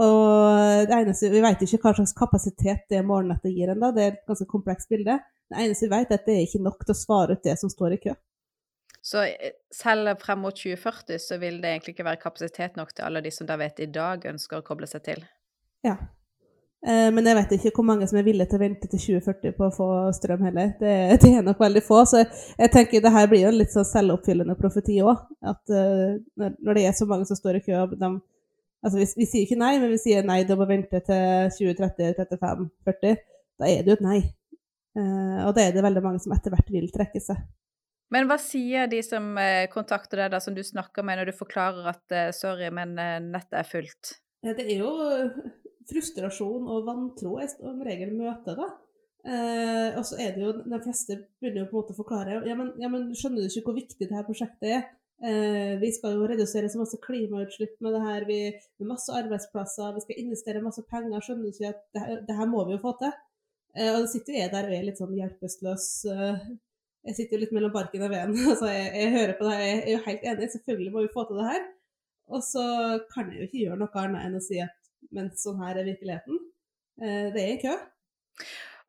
Og 0.01 0.87
det 0.87 0.95
eneste, 0.95 1.33
Vi 1.33 1.43
vet 1.43 1.63
ikke 1.67 1.81
hva 1.83 1.95
slags 1.97 2.15
kapasitet 2.15 2.85
det 2.93 3.03
målnettet 3.07 3.55
gir 3.55 3.73
ennå, 3.73 3.91
det 3.95 4.05
er 4.05 4.13
et 4.13 4.27
ganske 4.29 4.47
komplekst 4.51 4.91
bilde. 4.93 5.19
Det 5.51 5.65
eneste 5.65 5.89
vi 5.89 5.97
vet, 5.97 6.13
er 6.13 6.21
at 6.21 6.29
det 6.29 6.37
er 6.37 6.45
ikke 6.47 6.63
nok 6.63 6.85
til 6.85 6.95
å 6.95 7.01
svare 7.01 7.35
ut 7.35 7.43
det 7.47 7.57
som 7.59 7.73
står 7.73 7.97
i 7.97 8.03
kø. 8.05 8.15
Så 9.03 9.25
eh, 9.27 9.57
selv 9.75 10.13
frem 10.23 10.45
mot 10.45 10.55
2040 10.55 11.19
så 11.25 11.41
vil 11.43 11.59
det 11.63 11.75
egentlig 11.75 11.97
ikke 11.97 12.07
være 12.07 12.23
kapasitet 12.23 12.79
nok 12.79 12.95
til 12.95 13.09
alle 13.09 13.25
de 13.25 13.35
som 13.35 13.49
da 13.49 13.59
vet 13.61 13.83
i 13.83 13.91
dag 13.91 14.27
ønsker 14.31 14.61
å 14.61 14.67
koble 14.67 14.87
seg 14.91 15.07
til? 15.09 15.25
Ja. 15.87 15.97
Eh, 16.81 17.11
men 17.13 17.27
jeg 17.29 17.37
vet 17.37 17.51
ikke 17.59 17.73
hvor 17.77 17.85
mange 17.91 18.07
som 18.09 18.17
er 18.17 18.25
villige 18.25 18.49
til 18.49 18.57
å 18.57 18.63
vente 18.63 18.89
til 18.89 19.03
2040 19.21 19.53
på 19.59 19.67
å 19.67 19.75
få 19.75 19.89
strøm 20.17 20.47
heller. 20.49 20.73
Det, 20.81 20.95
det 21.21 21.33
er 21.37 21.45
nok 21.45 21.61
veldig 21.61 21.83
få. 21.85 22.01
Så 22.09 22.23
jeg 22.25 22.73
tenker 22.73 23.05
det 23.05 23.13
her 23.15 23.29
blir 23.31 23.45
jo 23.45 23.53
en 23.53 23.61
litt 23.61 23.75
sånn 23.75 23.89
selvoppfyllende 23.89 24.57
profeti 24.59 24.97
òg. 25.05 25.27
At 25.45 25.61
uh, 25.75 26.17
når 26.41 26.79
det 26.79 26.87
er 26.89 26.97
så 26.97 27.09
mange 27.11 27.29
som 27.29 27.39
står 27.39 27.61
i 27.61 27.63
kø 27.69 27.85
de, 27.93 28.11
altså 28.81 28.97
vi, 28.97 29.09
vi, 29.21 29.29
sier 29.29 29.45
ikke 29.45 29.61
nei, 29.61 29.75
men 29.83 29.93
vi 29.93 30.01
sier 30.01 30.27
nei, 30.27 30.41
de 30.49 30.57
må 30.57 30.69
vente 30.71 31.03
til 31.05 31.53
2030, 31.59 32.17
35, 32.25 32.69
40. 32.89 33.25
Da 33.61 33.69
er 33.69 33.85
det 33.85 33.93
jo 33.93 34.01
et 34.01 34.07
nei. 34.09 34.21
Uh, 34.97 35.47
og 35.47 35.55
da 35.57 35.67
er 35.67 35.77
det 35.77 35.85
veldig 35.85 36.05
mange 36.07 36.25
som 36.25 36.33
etter 36.35 36.55
hvert 36.55 36.73
vil 36.73 36.89
trekke 36.95 37.21
seg. 37.23 37.45
Men 38.11 38.27
hva 38.27 38.41
sier 38.43 38.89
de 38.91 39.05
som 39.07 39.37
kontakter 39.71 40.25
deg, 40.25 40.33
da, 40.33 40.41
som 40.43 40.57
du 40.57 40.65
snakker 40.67 41.05
med, 41.07 41.21
når 41.21 41.29
du 41.31 41.37
forklarer 41.39 41.93
at 41.93 42.15
sorry, 42.35 42.67
men 42.75 42.97
nettet 42.97 43.61
er 43.61 43.69
fullt? 43.69 44.17
Ja, 44.43 44.57
det 44.59 44.65
er 44.65 44.81
jo 44.81 44.91
frustrasjon 45.89 46.69
og 46.69 46.87
vantro 46.87 47.39
jeg 47.41 47.53
som 47.55 47.83
regel 47.87 48.15
møter. 48.17 48.59
da. 48.59 48.69
Eh, 49.21 49.99
og 49.99 50.05
så 50.09 50.17
er 50.21 50.33
det 50.35 50.45
jo, 50.45 50.53
De 50.65 50.81
fleste 50.81 51.17
begynner 51.41 51.65
jo 51.65 51.69
på 51.69 51.77
en 51.77 51.83
måte 51.83 51.93
å 51.93 51.97
forklare 51.99 52.39
ja 52.49 52.55
men, 52.57 52.71
ja, 52.81 52.89
men 52.89 53.11
skjønner 53.13 53.45
du 53.45 53.51
ikke 53.51 53.67
hvor 53.67 53.77
viktig 53.77 54.07
det 54.09 54.17
her 54.17 54.25
prosjektet 54.25 54.71
er? 54.79 54.87
Eh, 55.21 55.75
vi 55.83 55.91
skal 55.93 56.15
jo 56.17 56.29
redusere 56.31 56.71
så 56.73 56.81
masse 56.81 56.97
klimautslipp 57.05 57.75
med 57.85 57.93
det 57.93 58.01
her, 58.07 58.25
vi, 58.25 58.39
med 58.81 58.89
masse 58.95 59.13
arbeidsplasser, 59.13 59.93
vi 59.99 60.05
skal 60.07 60.23
investere 60.23 60.63
masse 60.65 60.85
penger. 60.89 61.21
Skjønner 61.21 61.45
du 61.45 61.53
ikke 61.53 61.75
at 61.75 61.83
det 61.93 62.05
her, 62.07 62.23
det 62.29 62.39
her 62.39 62.49
må 62.49 62.65
vi 62.69 62.79
jo 62.79 62.85
få 62.87 62.95
til? 63.03 63.13
Eh, 63.77 63.91
og 63.93 64.07
da 64.07 64.11
sitter 64.15 64.39
jeg 64.39 64.53
der 64.55 64.71
og 64.71 64.77
er 64.79 64.87
litt 64.89 65.03
sånn 65.03 65.13
hjelpeløs. 65.19 65.91
Eh, 66.09 66.49
jeg 67.11 67.17
sitter 67.17 67.37
jo 67.37 67.43
litt 67.45 67.53
mellom 67.57 67.75
barken 67.75 68.07
og 68.07 68.15
veden. 68.15 68.41
altså 68.55 68.73
jeg, 68.73 68.89
jeg, 68.97 69.13
hører 69.19 69.37
på 69.37 69.47
det 69.47 69.59
her, 69.59 69.69
jeg 69.69 69.83
er 69.83 69.93
jo 69.93 70.03
helt 70.09 70.27
enig, 70.33 70.51
selvfølgelig 70.57 70.95
må 70.97 71.05
vi 71.05 71.15
få 71.15 71.27
til 71.29 71.43
det 71.43 71.51
her. 71.51 71.69
Og 72.31 72.45
så 72.47 72.65
kan 73.13 73.29
jeg 73.29 73.43
jo 73.43 73.49
ikke 73.51 73.65
gjøre 73.67 73.81
noe 73.83 74.03
annet 74.05 74.25
enn 74.25 74.39
å 74.39 74.45
si 74.45 74.61
at 74.63 74.80
men 75.15 75.31
sånn 75.39 75.63
her 75.65 75.81
er 75.81 75.89
virkeligheten. 75.89 76.43
Eh, 77.01 77.31
det 77.35 77.47
er 77.47 77.63
kø. 77.63 77.79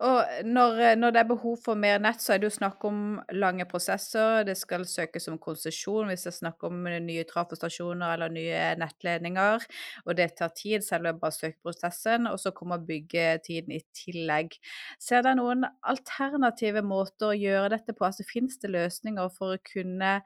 Og 0.02 0.46
når, 0.46 0.80
eh, 0.82 0.96
når, 0.98 1.12
det 1.14 1.20
er 1.20 1.28
behov 1.30 1.58
for 1.62 1.78
mer 1.78 2.00
nett, 2.02 2.22
så 2.24 2.34
er 2.34 2.40
det 2.42 2.48
jo 2.48 2.56
snakk 2.56 2.82
om 2.90 3.20
lange 3.38 3.68
prosesser. 3.70 4.42
Det 4.48 4.56
skal 4.58 4.86
søkes 4.90 5.30
om 5.30 5.38
konsesjon 5.38 6.10
hvis 6.10 6.26
det 6.26 6.32
er 6.32 6.38
snakk 6.40 6.66
om 6.66 6.80
nye 7.06 7.26
trafostasjoner 7.30 8.16
eller 8.16 8.34
nye 8.34 8.64
nettledninger. 8.82 9.68
Og 10.08 10.18
det 10.18 10.32
tar 10.40 10.56
tid, 10.58 10.82
selve 10.82 11.14
bare 11.22 11.38
søkeprosessen. 11.38 12.26
Og 12.32 12.40
så 12.42 12.54
kommer 12.58 12.82
byggetiden 12.88 13.76
i 13.78 13.84
tillegg. 13.94 14.58
Ser 14.98 15.22
dere 15.22 15.38
noen 15.38 15.70
alternative 15.94 16.82
måter 16.82 17.30
å 17.30 17.38
gjøre 17.38 17.76
dette 17.76 17.94
på? 17.94 18.10
Altså 18.10 18.26
Finnes 18.26 18.58
det 18.58 18.74
løsninger 18.74 19.30
for 19.38 19.54
å 19.54 19.62
kunne 19.70 20.18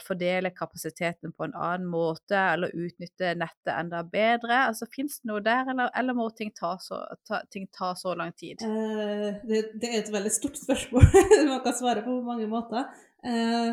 fordele 0.00 0.50
kapasiteten 0.56 1.34
på 1.36 1.44
en 1.44 1.52
annen 1.52 1.88
måte, 1.90 2.36
eller 2.38 2.72
utnytte 2.72 3.34
nettet 3.36 3.72
enda 3.74 4.00
bedre? 4.08 4.62
Altså, 4.70 4.88
Fins 4.88 5.18
det 5.20 5.28
noe 5.30 5.42
der, 5.44 5.68
eller, 5.68 5.90
eller 6.00 6.16
må 6.16 6.30
ting 6.36 6.52
ta, 6.56 6.76
så, 6.80 7.02
ta, 7.28 7.42
ting 7.52 7.68
ta 7.74 7.92
så, 7.98 8.14
lang 8.16 8.32
tid? 8.32 8.64
Eh, 8.64 9.40
det, 9.44 9.62
det, 9.74 9.90
er 9.90 9.98
et 10.00 10.12
veldig 10.12 10.32
stort 10.32 10.58
spørsmål 10.64 11.06
man 11.50 11.62
kan 11.64 11.76
svare 11.76 12.04
på 12.06 12.10
på 12.10 12.26
mange 12.26 12.48
måter. 12.50 12.88
Eh, 13.24 13.72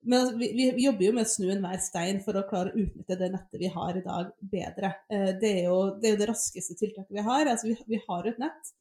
men 0.00 0.20
altså, 0.20 0.36
vi, 0.38 0.52
vi, 0.56 0.68
jobber 0.84 1.08
jo 1.08 1.14
med 1.16 1.26
å 1.26 1.30
snu 1.30 1.48
enhver 1.52 1.80
stein 1.82 2.20
for 2.24 2.38
å 2.38 2.46
klare 2.48 2.72
å 2.72 2.82
utnytte 2.84 3.18
det 3.18 3.30
nettet 3.34 3.62
vi 3.62 3.70
har 3.74 3.98
i 3.98 4.04
dag, 4.04 4.30
bedre. 4.52 4.92
Eh, 5.10 5.32
det, 5.40 5.50
er 5.50 5.68
jo, 5.68 5.78
det, 5.98 6.12
er 6.12 6.20
det 6.20 6.30
raskeste 6.30 6.76
tiltaket 6.78 7.14
vi 7.18 7.24
har. 7.26 7.50
Altså, 7.50 7.70
vi, 7.70 7.76
vi 7.90 8.00
har 8.06 8.28
et 8.30 8.40
nett 8.42 8.72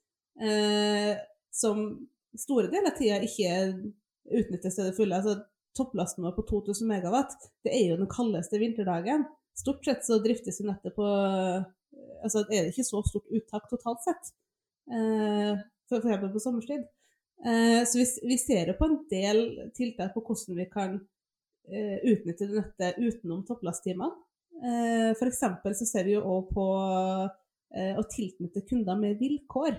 eh, 0.44 1.14
som 1.54 1.90
store 2.38 2.70
deler 2.72 2.92
av 2.92 3.00
tida 3.00 3.22
ikke 3.26 3.54
utnyttes 4.38 4.78
til 4.78 4.90
det 4.90 4.96
fulle. 4.98 5.20
Altså, 5.20 5.40
topplasten 5.78 6.26
vår 6.26 6.36
på 6.36 6.46
2000 6.50 6.90
megawatt, 6.90 7.36
det 7.66 7.74
er 7.78 7.92
jo 7.92 8.02
den 8.02 8.10
kaldeste 8.12 8.60
vinterdagen. 8.62 9.26
Stort 9.58 9.86
sett 9.86 10.06
så 10.06 10.20
driftes 10.24 10.62
jo 10.62 10.70
nettet 10.70 10.96
på 10.98 11.08
Altså 12.18 12.42
er 12.50 12.66
det 12.66 12.72
ikke 12.74 12.84
så 12.86 13.00
stort 13.06 13.30
uttak 13.34 13.68
totalt 13.70 14.02
sett, 14.04 14.30
eh, 14.90 15.60
eksempel 15.94 16.32
på 16.34 16.42
sommerstid. 16.42 16.84
Eh, 17.46 17.82
så 17.86 18.00
vi, 18.00 18.06
vi 18.34 18.38
ser 18.42 18.72
jo 18.72 18.76
på 18.78 18.88
en 18.90 18.98
del 19.12 19.42
tiltak 19.78 20.16
på 20.16 20.24
hvordan 20.26 20.58
vi 20.58 20.66
kan 20.72 20.96
eh, 21.70 21.98
utnytte 22.10 22.50
nettet 22.52 22.98
utenom 22.98 23.44
topplasttimene. 23.48 24.10
Eh, 24.58 25.12
F.eks. 25.14 25.44
så 25.80 25.86
ser 25.86 26.08
vi 26.08 26.16
jo 26.16 26.26
òg 26.26 26.50
på 26.54 26.68
eh, 27.78 27.94
å 27.98 28.06
tilknytte 28.10 28.66
kunder 28.70 28.98
med 29.00 29.22
vilkår. 29.22 29.78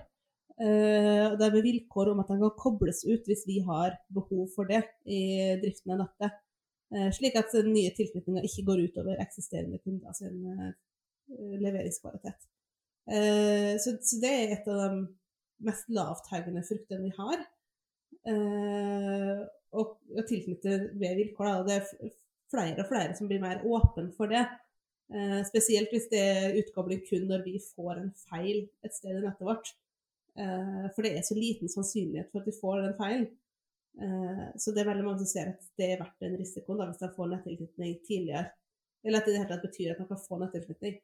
Uh, 0.59 1.37
det 1.39 1.45
er 1.47 1.53
med 1.55 1.63
vilkår 1.63 2.09
om 2.11 2.19
at 2.19 2.31
den 2.33 2.41
kan 2.43 2.55
kobles 2.59 3.05
ut 3.07 3.29
hvis 3.31 3.45
vi 3.47 3.61
har 3.63 3.95
behov 4.11 4.49
for 4.57 4.67
det 4.67 4.81
i 5.07 5.55
driften 5.63 5.95
av 5.95 6.01
nettet. 6.03 6.41
Uh, 6.91 7.11
slik 7.15 7.37
at 7.39 7.55
nye 7.69 7.93
tilknytninger 7.95 8.47
ikke 8.49 8.65
går 8.67 8.83
utover 8.89 9.21
eksisterende 9.23 9.79
kunder 9.85 10.17
sin 10.19 10.41
uh, 10.51 10.73
leveringskvalitet. 11.63 12.49
Så, 13.09 13.95
det 14.21 14.29
er 14.29 14.51
et 14.53 14.67
av 14.69 14.81
de 14.83 14.89
mest 15.65 15.87
lavthengende 15.97 16.61
fruktene 16.69 17.07
vi 17.07 17.13
har. 17.17 17.45
Å 18.29 20.25
tilknytte 20.29 20.75
ved 21.01 21.15
vilkår. 21.17 21.63
Det 21.65 21.79
er 21.79 22.13
flere 22.53 22.85
og 22.85 22.91
flere 22.91 23.17
som 23.17 23.31
blir 23.31 23.41
mer 23.41 23.65
åpne 23.65 24.11
for 24.17 24.29
det. 24.29 24.45
spesielt 25.49 25.93
hvis 25.95 26.11
det 26.13 26.21
er 26.21 26.59
utkobling 26.61 27.01
kun 27.09 27.25
når 27.33 27.47
vi 27.49 27.57
får 27.65 27.95
en 27.95 28.13
feil 28.29 28.67
et 28.85 28.97
sted 28.97 29.17
i 29.17 29.25
nettet 29.25 29.49
vårt. 29.49 29.73
Eh, 30.39 30.87
for 30.95 31.05
det 31.07 31.17
er 31.17 31.27
så 31.27 31.37
liten 31.39 31.71
sannsynlighet 31.73 32.31
for 32.33 32.43
at 32.43 32.49
vi 32.51 32.57
får 32.61 32.81
den 32.85 32.97
feilen. 33.01 33.29
Eh, 33.99 34.47
så 34.61 34.75
det 34.75 34.83
er 34.83 34.91
veldig 34.93 35.07
mange 35.07 35.23
som 35.25 35.31
ser 35.33 35.53
at 35.55 35.69
det 35.81 35.93
er 35.93 36.01
verdt 36.03 36.25
den 36.25 36.39
risikoen 36.39 36.81
da, 36.81 36.89
hvis 36.89 37.03
de 37.03 37.13
får 37.17 37.31
nettilknytning 37.35 38.01
tidligere. 38.09 38.49
Eller 39.07 39.21
at 39.21 39.29
det 39.29 39.33
i 39.33 39.37
det 39.37 39.45
hele 39.45 39.53
tatt 39.55 39.69
betyr 39.69 39.95
at 39.95 40.03
man 40.03 40.11
kan 40.11 40.25
få 40.25 40.41
nettilknytning. 40.43 40.99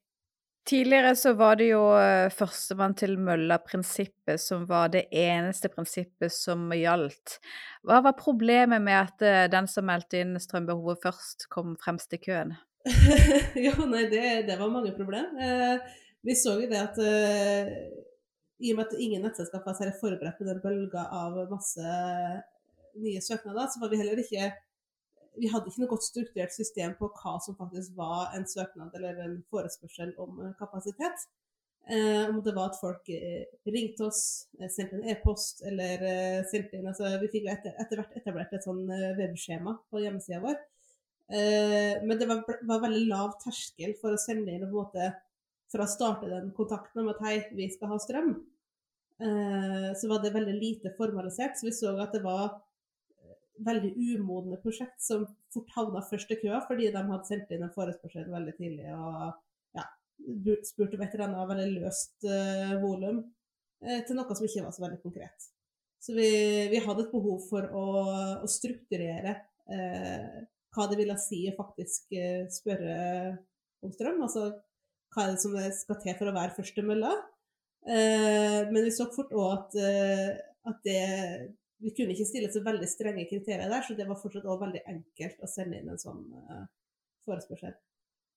Tidligere 0.64 1.11
så 1.21 1.35
var 1.37 1.59
det 1.61 1.67
jo 1.69 1.83
eh, 2.00 2.31
førstemann 2.33 2.95
til 2.97 3.19
mølla-prinsippet 3.21 4.41
som 4.41 4.64
var 4.71 4.95
det 4.95 5.07
eneste 5.12 5.69
prinsippet 5.69 6.33
som 6.33 6.71
gjaldt. 6.73 7.37
Hva 7.85 8.00
var 8.07 8.17
problemet 8.17 8.81
med 8.81 8.97
at 8.97 9.50
den 9.53 9.69
som 9.69 9.85
meldte 9.91 10.23
inn 10.25 10.38
strømbehovet 10.41 11.05
først, 11.05 11.50
kom 11.53 11.76
fremst 11.83 12.17
i 12.17 12.23
køen? 12.23 12.57
jo, 13.67 13.73
nei, 13.88 14.07
det, 14.12 14.25
det, 14.49 14.57
var 14.61 14.73
mange 14.73 14.93
problem. 14.97 15.37
Eh, 15.41 15.95
vi 16.25 16.37
så 16.37 16.59
jo 16.61 16.69
det 16.69 16.81
at 16.81 16.99
eh, 17.00 17.71
i 18.62 18.70
og 18.73 18.78
med 18.78 18.87
at 18.87 19.00
ingen 19.02 19.25
nettselskap 19.26 19.64
var 19.66 19.76
særlig 19.78 19.96
forberedt 20.00 20.38
på 20.38 20.46
den 20.46 20.61
bølga 20.62 21.08
av 21.12 21.40
masse 21.50 21.94
nye 23.02 23.23
søknader, 23.25 23.66
så 23.70 23.82
var 23.82 23.90
vi 23.90 23.99
heller 23.99 24.20
ikke 24.23 24.52
vi 25.40 25.50
hadde 25.50 25.70
ikke 25.70 25.82
noe 25.82 25.90
godt 25.90 26.06
strukturert 26.06 26.54
system 26.54 26.92
på 26.99 27.08
hva 27.11 27.38
som 27.42 27.56
faktisk 27.58 27.96
var 27.99 28.34
en 28.37 28.46
søknad 28.46 28.94
eller 28.94 29.18
en 29.25 29.40
forespørsel 29.50 30.12
om 30.23 30.38
eh, 30.44 30.52
kapasitet. 30.61 31.25
Eh, 31.90 32.23
om 32.30 32.38
det 32.44 32.54
var 32.56 32.70
at 32.70 32.78
folk 32.80 33.11
eh, 33.12 33.42
ringte 33.68 34.06
oss, 34.06 34.23
eh, 34.61 34.70
sendte 34.73 35.00
en 35.00 35.08
e-post 35.12 35.64
eller 35.68 36.06
eh, 36.08 36.38
sendte 36.49 36.78
inn 36.78 36.88
altså 36.88 37.11
Vi 37.20 37.32
fikk 37.34 37.50
etter, 37.52 37.75
etter, 37.82 38.00
hvert 38.00 38.14
etablert 38.20 38.54
et 38.56 38.64
sånn 38.64 38.87
webskjema 39.18 39.76
på 39.90 40.04
hjemmesida 40.04 40.40
vår. 40.44 40.56
Eh, 41.34 42.00
men 42.04 42.18
det 42.20 42.28
var, 42.30 42.44
var, 42.68 42.82
veldig 42.84 43.04
lav 43.11 43.37
terskel 43.42 43.94
for 44.00 44.14
å 44.14 44.20
sende 44.20 44.54
inn 44.54 44.64
på 44.64 44.70
en 44.70 44.78
måte 44.78 45.12
for 45.75 45.85
å 45.85 45.90
starte 45.90 46.31
den 46.31 46.52
kontakten 46.57 47.02
om 47.02 47.11
at 47.11 47.23
hei, 47.26 47.38
vi 47.59 47.66
skal 47.73 47.90
ha 47.90 47.99
strøm. 48.02 48.37
så 49.19 50.09
var 50.11 50.23
det 50.23 50.33
veldig 50.35 50.54
lite 50.59 50.90
formalisert. 50.97 51.54
Så 51.59 51.69
vi 51.69 51.73
så 51.75 51.93
at 52.02 52.14
det 52.16 52.23
var 52.25 52.57
veldig 53.62 53.93
umodne 53.97 54.59
prosjekt 54.62 55.02
som 55.02 55.26
fort 55.54 55.71
havna 55.76 56.02
først 56.04 56.33
i 56.35 56.38
køa 56.40 56.61
fordi 56.66 56.90
de 56.93 57.02
hadde 57.11 57.28
sendt 57.28 57.52
inn 57.54 57.62
en 57.66 57.75
forespørsel 57.75 58.26
veldig 58.33 58.54
tidlig 58.59 58.88
og 58.97 59.37
ja, 59.76 59.85
spurte 60.66 60.99
eller 60.99 61.26
annet 61.28 61.50
veldig 61.52 61.69
løst 61.76 62.26
eh, 62.26 62.75
volum 62.83 63.23
eh, 63.85 64.02
til 64.07 64.19
noe 64.19 64.35
som 64.35 64.49
ikke 64.49 64.64
var 64.66 64.75
så 64.75 64.87
veldig 64.87 65.00
konkret. 65.04 65.50
Så 66.02 66.16
vi, 66.16 66.28
vi 66.73 66.83
hadde 66.85 67.07
et 67.07 67.14
behov 67.14 67.47
for 67.49 67.71
å, 67.73 67.87
å 68.45 68.50
strukturere 68.50 69.38
eh, 69.73 70.43
hva 70.75 70.88
det 70.90 70.99
ville 70.99 71.16
si 71.23 71.45
å 71.49 71.57
faktisk 71.57 72.16
spørre 72.50 72.95
om 73.87 73.93
strøm. 73.95 74.25
Altså 74.26 74.49
hva 75.14 75.25
er 75.25 75.35
det 75.35 75.42
som 75.42 75.54
skal 75.78 76.00
til 76.02 76.18
for 76.18 76.30
å 76.30 76.37
være 76.37 76.56
førstemølla. 76.56 77.12
men 77.85 78.80
vi 78.80 78.90
så 78.97 79.04
fort 79.12 79.33
òg 79.37 79.50
at, 79.52 79.75
at 80.71 80.78
det 80.87 81.00
vi 81.85 81.90
kunne 81.97 82.14
ikke 82.14 82.26
stille 82.28 82.50
så 82.52 82.62
veldig 82.64 82.87
strenge 82.88 83.26
kriterier 83.28 83.68
der, 83.68 83.83
så 83.85 83.97
det 83.97 84.06
var 84.09 84.21
fortsatt 84.21 84.47
også 84.47 84.62
veldig 84.62 84.85
enkelt 84.88 85.42
å 85.42 85.50
sende 85.50 85.80
inn 85.80 85.90
en 85.92 86.00
sånn 86.00 86.23
uh, 86.33 86.62
forespørsel. 87.28 87.75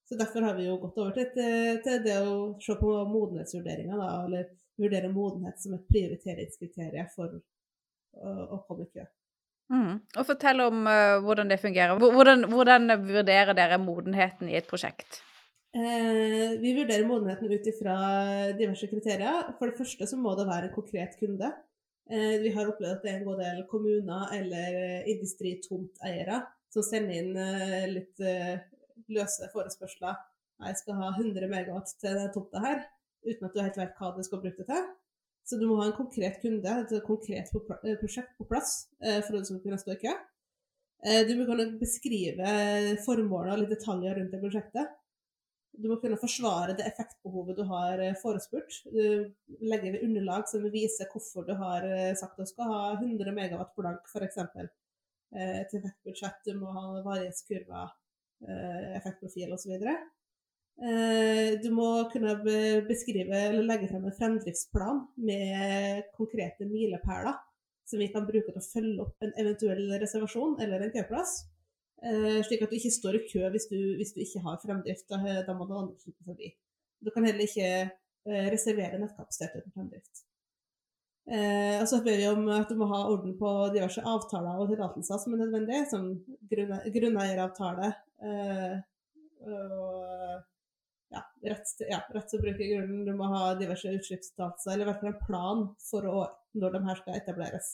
Så 0.07 0.17
derfor 0.19 0.43
har 0.47 0.55
vi 0.57 0.65
jo 0.67 0.77
gått 0.81 0.97
over 0.99 1.13
til, 1.15 1.29
til, 1.35 1.77
til 1.83 2.01
det 2.03 2.17
å 2.23 2.33
se 2.63 2.75
på 2.79 2.91
modenhetsvurderinger, 3.11 3.99
da, 3.99 4.09
eller 4.25 4.49
vurdere 4.79 5.11
modenhet 5.11 5.61
som 5.61 5.75
et 5.77 5.87
prioriteringskriterium 5.91 7.07
for 7.13 7.37
å, 7.37 8.33
å 8.57 8.59
komme 8.67 8.87
i 8.87 8.91
kø. 8.91 9.07
Mm. 9.71 9.95
Og 10.15 10.27
fortell 10.27 10.63
om 10.63 10.83
uh, 10.87 11.17
hvordan 11.23 11.51
det 11.51 11.59
fungerer. 11.63 11.99
Hvordan, 11.99 12.47
hvordan, 12.51 12.93
vurderer 13.07 13.55
dere 13.55 13.79
modenheten 13.83 14.51
i 14.51 14.59
et 14.59 14.67
prosjekt? 14.67 15.21
Eh, 15.75 16.59
vi 16.61 16.73
vurderer 16.73 17.05
modenheten 17.05 17.51
ut 17.51 17.67
ifra 17.67 17.95
diverse 18.57 18.87
kriterier. 18.87 19.51
For 19.59 19.69
det 19.69 19.79
første 19.79 20.07
så 20.09 20.19
må 20.19 20.33
det 20.37 20.47
være 20.47 20.69
en 20.69 20.75
konkret 20.75 21.17
kunde. 21.19 21.51
Eh, 22.09 22.37
vi 22.43 22.53
har 22.55 22.69
opplevd 22.71 22.95
at 22.95 23.03
det 23.03 23.11
er 23.11 23.17
en 23.19 23.27
god 23.27 23.41
del 23.43 23.65
kommuner 23.71 24.31
eller 24.37 25.09
industritomteiere 25.11 26.41
som 26.71 26.85
sender 26.85 27.19
inn 27.19 27.35
eh, 27.41 27.87
litt 27.91 28.23
løse 29.11 29.49
forespørsler. 29.51 30.15
Jeg 30.67 30.79
skal 30.79 31.01
ha 31.01 31.11
100 31.13 31.51
megawatt 31.51 31.91
til 31.99 32.15
denne 32.15 32.31
tomta 32.33 32.63
her, 32.63 32.79
uten 33.27 33.45
at 33.45 33.53
du 33.53 33.59
helt 33.61 33.77
vet 33.77 33.99
hva 33.99 34.13
du 34.15 34.23
skal 34.25 34.41
bruke 34.41 34.63
det 34.63 34.71
til. 34.71 34.87
Så 35.47 35.59
du 35.59 35.67
må 35.69 35.77
ha 35.79 35.85
en 35.87 35.95
konkret 35.95 36.41
kunde, 36.41 36.71
et 36.81 37.03
konkret 37.05 37.51
prosjekt 38.01 38.33
på 38.39 38.47
plass 38.49 38.89
for 38.99 39.37
å 39.37 39.59
kunne 39.63 39.77
stå 39.79 39.93
i 39.93 39.99
kø. 40.01 40.15
Du 41.29 41.31
må 41.37 41.45
kunne 41.47 41.69
beskrive 41.79 42.49
formålet 43.05 43.53
og 43.53 43.61
litt 43.61 43.71
detaljer 43.77 44.17
rundt 44.17 44.33
det 44.33 44.41
prosjektet. 44.41 44.97
Du 45.77 45.87
må 45.91 45.99
kunne 46.01 46.17
forsvare 46.17 46.73
det 46.77 46.87
effektbehovet 46.89 47.59
du 47.59 47.63
har 47.69 48.01
eh, 48.01 48.17
forespurt. 48.17 48.79
Du 48.89 49.29
legger 49.61 49.93
ved 49.93 50.03
underlag 50.07 50.47
som 50.49 50.65
viser 50.73 51.09
hvorfor 51.11 51.45
du 51.45 51.53
har 51.59 51.85
eh, 51.85 52.13
sagt 52.17 52.37
at 52.37 52.47
du 52.47 52.49
skal 52.49 52.71
ha 52.71 52.83
100 52.97 53.33
megawatt 53.35 53.75
blank, 53.77 54.09
f.eks. 54.09 54.39
Eh, 54.41 55.55
et 55.61 55.75
effektbudsjett. 55.79 56.39
Du 56.47 56.57
må 56.57 56.73
ha 56.73 57.01
varighetskurver, 57.05 57.91
effektprofil 58.97 59.53
osv. 59.55 59.73
Du 61.63 61.71
må 61.73 61.87
kunne 62.11 62.35
beskrive 62.85 63.39
eller 63.47 63.65
legge 63.65 63.89
frem 63.89 64.03
en 64.05 64.13
fremdriftsplan 64.13 64.99
med 65.25 66.03
konkrete 66.13 66.67
milepæler 66.69 67.33
som 67.89 67.99
vi 67.99 68.09
kan 68.13 68.27
bruke 68.27 68.51
til 68.51 68.61
å 68.61 68.65
følge 68.65 69.05
opp 69.05 69.25
en 69.25 69.33
eventuell 69.41 69.87
reservasjon 70.01 70.59
eller 70.63 70.85
en 70.85 70.93
køplass. 70.93 71.39
Uh, 71.97 72.39
slik 72.45 72.61
at 72.61 72.69
du 72.69 72.77
ikke 72.77 72.93
står 72.93 73.17
i 73.17 73.23
kø 73.25 73.47
hvis 73.53 73.65
du, 73.71 73.77
hvis 73.97 74.13
du 74.13 74.21
ikke 74.21 74.43
har 74.45 74.59
fremdrift. 74.61 75.07
Da, 75.09 75.41
da 75.47 75.57
må 75.57 75.65
du 75.65 75.75
andre 75.77 75.97
slutte 76.01 76.25
forbi. 76.27 76.53
Du 77.01 77.09
kan 77.13 77.25
heller 77.25 77.45
ikke 77.45 77.69
uh, 77.89 78.47
reservere 78.53 79.01
nettkapasitet 79.01 79.59
uten 79.59 79.75
fremdrift. 79.75 80.23
Eh, 81.27 81.81
og 81.81 81.87
så 81.91 81.97
ber 82.05 82.15
vi 82.21 82.27
om 82.29 82.45
at 82.55 82.69
du 82.71 82.77
må 82.79 82.85
ha 82.87 83.01
orden 83.11 83.33
på 83.35 83.49
diverse 83.73 83.99
avtaler 83.99 84.61
og 84.61 84.69
tillatelser 84.69 85.19
som 85.19 85.33
er 85.35 85.41
nødvendig, 85.41 85.81
som 85.91 86.05
grunne, 86.47 86.77
grunneieravtale 86.95 87.89
og 89.43 89.97
ja, 91.11 91.23
rett, 91.49 91.73
ja, 91.83 91.99
rett 92.15 92.31
til 92.31 92.39
å 92.39 92.45
bruke 92.45 92.69
grunnen. 92.69 93.03
Du 93.07 93.11
må 93.19 93.27
ha 93.33 93.41
diverse 93.59 93.91
utslippstillatelser, 93.97 94.73
eller 94.73 94.85
i 94.85 94.89
hvert 94.89 95.03
fall 95.03 95.11
en 95.11 95.27
plan 95.27 95.65
for 95.89 96.07
å, 96.07 96.23
når 96.59 96.77
de 96.77 96.83
her 96.87 97.01
skal 97.01 97.19
etableres. 97.19 97.73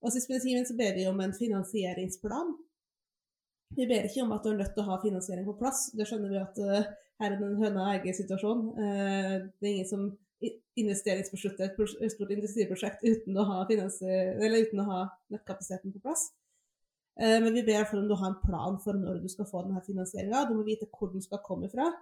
Og 0.00 0.14
sist, 0.14 0.30
men 0.30 0.66
så 0.66 0.76
ber 0.78 0.94
vi 0.96 1.06
om 1.10 1.18
en 1.20 1.36
finansieringsplan 1.36 2.54
vi 3.76 3.86
ber 3.86 4.08
ikke 4.08 4.24
om 4.24 4.32
at 4.34 4.42
du 4.44 4.50
er 4.50 4.58
nødt 4.58 4.72
til 4.74 4.82
å 4.82 4.88
ha 4.88 4.98
finansiering 5.02 5.46
på 5.46 5.54
plass. 5.60 5.86
Det 5.96 6.06
skjønner 6.08 6.32
vi 6.32 6.40
at 6.40 6.58
uh, 6.58 6.90
her 7.22 7.36
er 7.36 7.38
en 7.46 7.60
høna-egget-situasjon. 7.60 8.66
Uh, 8.74 9.36
det 9.60 9.68
er 9.68 9.74
ingen 9.76 9.90
som 9.90 10.10
investeringsbeslutter 10.80 11.68
et 11.68 12.12
stort 12.14 12.30
industriprosjekt 12.32 13.02
uten 13.04 13.36
å 13.36 13.44
ha, 13.44 13.58
uten 13.68 14.82
å 14.82 14.86
ha 14.88 15.00
nettkapasiteten 15.30 15.94
på 15.94 16.02
plass. 16.02 16.30
Uh, 17.20 17.38
men 17.44 17.52
vi 17.54 17.66
ber 17.66 17.86
om 17.94 18.08
du 18.08 18.16
har 18.16 18.32
en 18.32 18.40
plan 18.42 18.78
for 18.82 18.98
når 18.98 19.20
du 19.22 19.28
skal 19.30 19.48
få 19.50 19.62
denne 19.66 19.84
finansieringa. 19.86 20.48
Du 20.48 20.56
må 20.58 20.66
vite 20.66 20.90
hvor 20.90 21.12
den 21.12 21.22
skal 21.22 21.44
komme 21.46 21.70
fra. 21.70 21.92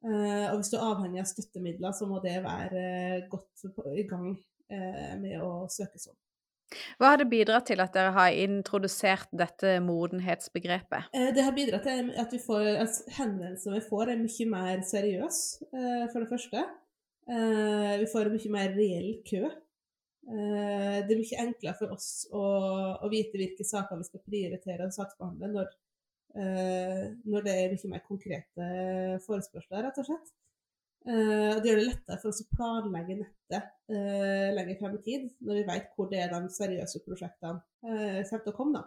og 0.00 0.56
hvis 0.56 0.70
du 0.72 0.78
er 0.78 0.86
avhengig 0.86 1.20
av 1.20 1.28
støttemidler, 1.28 1.92
så 1.92 2.06
må 2.08 2.22
det 2.24 2.38
være 2.40 3.26
godt 3.28 3.66
i 4.00 4.06
gang 4.08 4.30
med 5.20 5.34
å 5.44 5.68
søkes 5.68 6.08
om. 6.08 6.16
Hva 7.00 7.12
har 7.12 7.20
det 7.20 7.30
bidratt 7.30 7.66
til 7.70 7.82
at 7.82 7.94
dere 7.94 8.12
har 8.14 8.36
introdusert 8.44 9.30
dette 9.34 9.78
modenhetsbegrepet? 9.84 11.10
Eh, 11.16 11.30
det 11.34 11.44
har 11.46 11.56
bidratt 11.56 11.86
til 11.86 12.12
at, 12.22 12.34
vi 12.34 12.40
at 12.78 13.00
henvendelser 13.16 13.74
vi 13.74 13.82
får, 13.88 14.12
er 14.12 14.22
mye 14.22 14.46
mer 14.52 14.84
seriøse, 14.86 15.66
eh, 15.74 16.06
for 16.12 16.22
det 16.22 16.30
første. 16.30 16.64
Eh, 17.30 17.96
vi 18.02 18.08
får 18.12 18.30
en 18.30 18.36
mye 18.36 18.54
mer 18.54 18.72
reell 18.78 19.12
kø. 19.26 19.42
Det 20.30 21.10
er 21.10 21.18
mye 21.18 21.38
enklere 21.42 21.74
for 21.78 21.94
oss 21.96 22.28
å, 22.30 22.42
å 23.02 23.08
vite 23.10 23.38
hvilke 23.40 23.64
saker 23.66 23.98
vi 23.98 24.04
skal 24.06 24.20
prioritere 24.22 24.84
og 24.86 24.92
saksbehandle 24.94 25.48
når, 25.50 25.72
når 27.24 27.46
det 27.46 27.54
er 27.56 27.72
mye 27.72 27.90
mer 27.96 28.04
konkrete 28.04 28.68
forespørsler, 29.24 29.88
rett 29.88 29.98
og 29.98 30.06
slett. 30.06 30.30
Uh, 31.08 31.56
det 31.60 31.70
gjør 31.70 31.78
det 31.80 31.86
lettere 31.86 32.18
for 32.20 32.28
oss 32.28 32.42
å 32.42 32.50
planlegge 32.52 33.14
nettet 33.22 33.70
uh, 33.88 34.48
lenger 34.52 34.76
frem 34.82 34.98
i 34.98 35.04
tid, 35.06 35.22
når 35.40 35.60
vi 35.60 35.68
vet 35.70 35.94
hvor 35.96 36.10
det 36.10 36.18
er 36.20 36.34
de 36.34 36.40
seriøse 36.52 37.00
prosjektene 37.06 37.56
uh, 37.56 38.18
kommer 38.28 38.44
til 38.44 38.52
å 38.52 38.58
komme. 38.58 38.82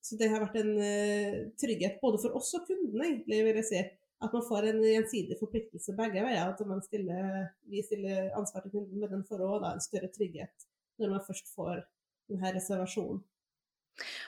så 0.00 0.16
det 0.16 0.30
har 0.32 0.40
vært 0.40 0.54
en 0.62 0.70
trygghet 1.60 1.98
både 2.00 2.22
for 2.22 2.38
oss 2.38 2.54
og 2.56 2.62
kundene, 2.64 3.04
egentlig, 3.04 3.40
vil 3.44 3.58
jeg 3.60 3.66
si. 3.68 3.80
At 4.24 4.32
man 4.32 4.46
får 4.46 4.68
en 4.70 4.78
gjensidig 4.84 5.36
forpliktelse 5.36 5.92
begge 5.98 6.22
veier. 6.24 6.48
At 6.48 6.86
stiller, 6.86 7.50
vi 7.68 7.82
stiller 7.84 8.30
ansvar 8.38 8.64
til 8.64 8.72
kunden, 8.78 8.96
men 8.96 9.12
den 9.12 9.26
får 9.28 9.44
òg 9.44 9.66
en 9.68 9.84
større 9.84 10.08
trygghet 10.14 10.64
når 11.00 11.12
man 11.12 11.26
først 11.26 11.52
får 11.52 11.82
denne 12.32 12.54
reservasjonen. 12.56 13.20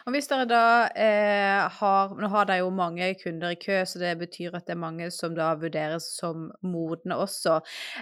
Og 0.07 0.15
hvis 0.15 0.29
dere 0.31 0.47
da 0.49 0.63
eh, 0.99 1.63
har 1.79 2.15
Nå 2.19 2.29
har 2.33 2.49
dere 2.49 2.63
jo 2.63 2.71
mange 2.75 3.07
kunder 3.21 3.55
i 3.55 3.59
kø, 3.61 3.79
så 3.89 4.01
det 4.03 4.13
betyr 4.21 4.57
at 4.57 4.67
det 4.67 4.75
er 4.75 4.81
mange 4.83 5.09
som 5.15 5.37
da 5.37 5.53
vurderes 5.59 6.09
som 6.19 6.51
modne 6.67 7.17
også. 7.17 7.59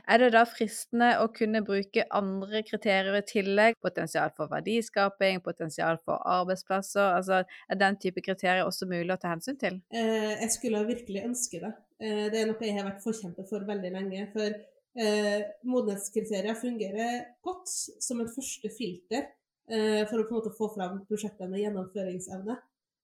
Er 0.09 0.23
det 0.23 0.33
da 0.35 0.45
fristende 0.49 1.13
å 1.23 1.29
kunne 1.35 1.63
bruke 1.67 2.07
andre 2.17 2.65
kriterier 2.67 3.19
i 3.19 3.25
tillegg? 3.27 3.79
Potensial 3.85 4.33
for 4.37 4.51
verdiskaping, 4.53 5.43
potensial 5.45 6.01
for 6.05 6.23
arbeidsplasser? 6.39 7.15
Altså, 7.21 7.43
er 7.71 7.81
den 7.81 8.01
type 8.03 8.25
kriterier 8.25 8.67
også 8.67 8.89
mulig 8.91 9.15
å 9.15 9.21
ta 9.21 9.35
hensyn 9.35 9.61
til? 9.61 9.81
Eh, 9.95 10.35
jeg 10.41 10.53
skulle 10.57 10.85
virkelig 10.89 11.25
ønske 11.29 11.63
det. 11.63 11.75
Eh, 12.01 12.27
det 12.33 12.43
er 12.43 12.51
noe 12.51 12.67
jeg 12.67 12.79
har 12.79 12.89
vært 12.89 13.05
forkjemper 13.05 13.49
for 13.51 13.67
veldig 13.69 13.93
lenge. 13.97 14.29
For 14.35 14.49
eh, 14.51 15.51
modenhetskriterier 15.69 16.59
fungerer 16.59 17.21
godt 17.47 17.71
som 17.71 18.25
et 18.25 18.33
første 18.35 18.73
filter 18.75 19.29
for 19.71 20.19
å 20.19 20.25
på 20.27 20.35
en 20.35 20.39
måte 20.41 20.51
få 20.57 20.67
fram 20.75 20.97
prosjekter 21.07 21.49
med 21.51 21.63
gjennomføringsevne. 21.63 22.57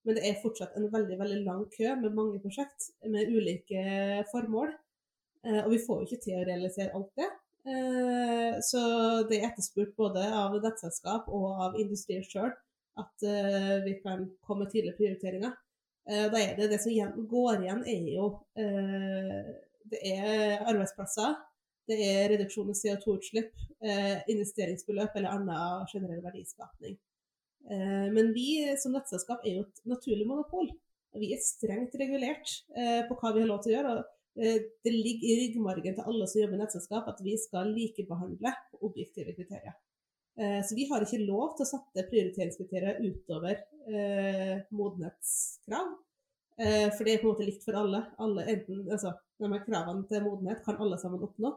Men 0.07 0.15
det 0.15 0.23
er 0.23 0.37
fortsatt 0.39 0.75
en 0.79 0.87
veldig 0.91 1.17
veldig 1.19 1.41
lang 1.43 1.65
kø 1.73 1.95
med 1.99 2.15
mange 2.15 2.39
prosjekt 2.43 2.91
med 3.11 3.27
ulike 3.27 3.81
formål. 4.31 4.71
Eh, 5.43 5.59
og 5.65 5.73
vi 5.73 5.81
får 5.83 5.99
jo 5.99 6.07
ikke 6.07 6.23
til 6.23 6.37
å 6.39 6.45
realisere 6.47 6.93
alt 6.95 7.11
det. 7.19 7.27
Eh, 7.67 8.53
så 8.63 8.81
det 9.27 9.39
er 9.41 9.49
etterspurt 9.49 9.91
både 9.99 10.23
av 10.31 10.55
nettselskap 10.63 11.27
og 11.27 11.63
av 11.65 11.75
industrien 11.81 12.23
sjøl 12.23 12.53
at 12.97 13.25
eh, 13.27 13.73
vi 13.83 13.97
kan 13.99 14.23
komme 14.47 14.63
med 14.63 14.71
tydelige 14.71 14.97
prioriteringer. 15.01 15.57
Eh, 16.07 16.25
da 16.31 16.39
er 16.39 16.55
det 16.55 16.71
det 16.71 16.79
som 16.81 17.27
går 17.33 17.59
igjen, 17.65 17.83
er 17.83 18.07
jo 18.15 18.29
eh, 18.63 19.51
det 19.91 20.01
er 20.13 20.63
arbeidsplasser, 20.63 21.35
det 21.87 21.97
er 22.03 22.31
reduksjon 22.33 22.71
i 22.73 22.77
CO2-utslipp, 22.77 23.53
eh, 23.83 24.17
investeringsbeløp 24.33 25.15
eller 25.15 25.35
annen 25.35 25.87
generell 25.91 26.23
verdiskapning. 26.25 26.97
Eh, 27.69 28.07
men 28.13 28.33
vi 28.35 28.49
som 28.79 28.95
nettselskap 28.95 29.45
er 29.45 29.61
jo 29.61 29.65
et 29.67 29.81
naturlig 29.89 30.27
monopol. 30.27 30.69
Vi 31.17 31.33
er 31.33 31.41
strengt 31.43 31.95
regulert 31.99 32.53
eh, 32.75 33.01
på 33.07 33.17
hva 33.17 33.33
vi 33.33 33.43
har 33.43 33.49
lov 33.49 33.61
til 33.63 33.73
å 33.73 33.75
gjøre. 33.77 33.93
og 33.97 34.43
eh, 34.43 34.63
Det 34.83 34.93
ligger 34.93 35.27
i 35.27 35.37
ryggmargen 35.41 35.97
til 35.97 36.09
alle 36.11 36.29
som 36.29 36.41
jobber 36.41 36.57
i 36.57 36.63
nettselskap 36.63 37.11
at 37.11 37.21
vi 37.25 37.35
skal 37.41 37.71
likebehandle 37.75 38.53
objektive 38.81 39.35
kriterier. 39.37 39.77
Eh, 40.37 40.59
så 40.65 40.77
vi 40.77 40.87
har 40.89 41.03
ikke 41.03 41.23
lov 41.23 41.55
til 41.57 41.65
å 41.65 41.71
sette 41.71 42.07
prioriteringskriterier 42.11 43.01
utover 43.05 43.63
modenhetskrav. 44.75 45.95
For 46.57 47.05
det 47.05 47.11
er 47.13 47.19
på 47.21 47.27
en 47.27 47.31
måte 47.31 47.45
likt 47.45 47.63
for 47.63 47.77
alle. 47.77 48.01
alle 48.19 48.43
enten, 48.49 48.81
altså, 48.89 49.13
kravene 49.37 50.07
til 50.09 50.23
modenhet 50.25 50.63
kan 50.65 50.79
alle 50.81 50.97
sammen 50.99 51.21
oppnå. 51.23 51.51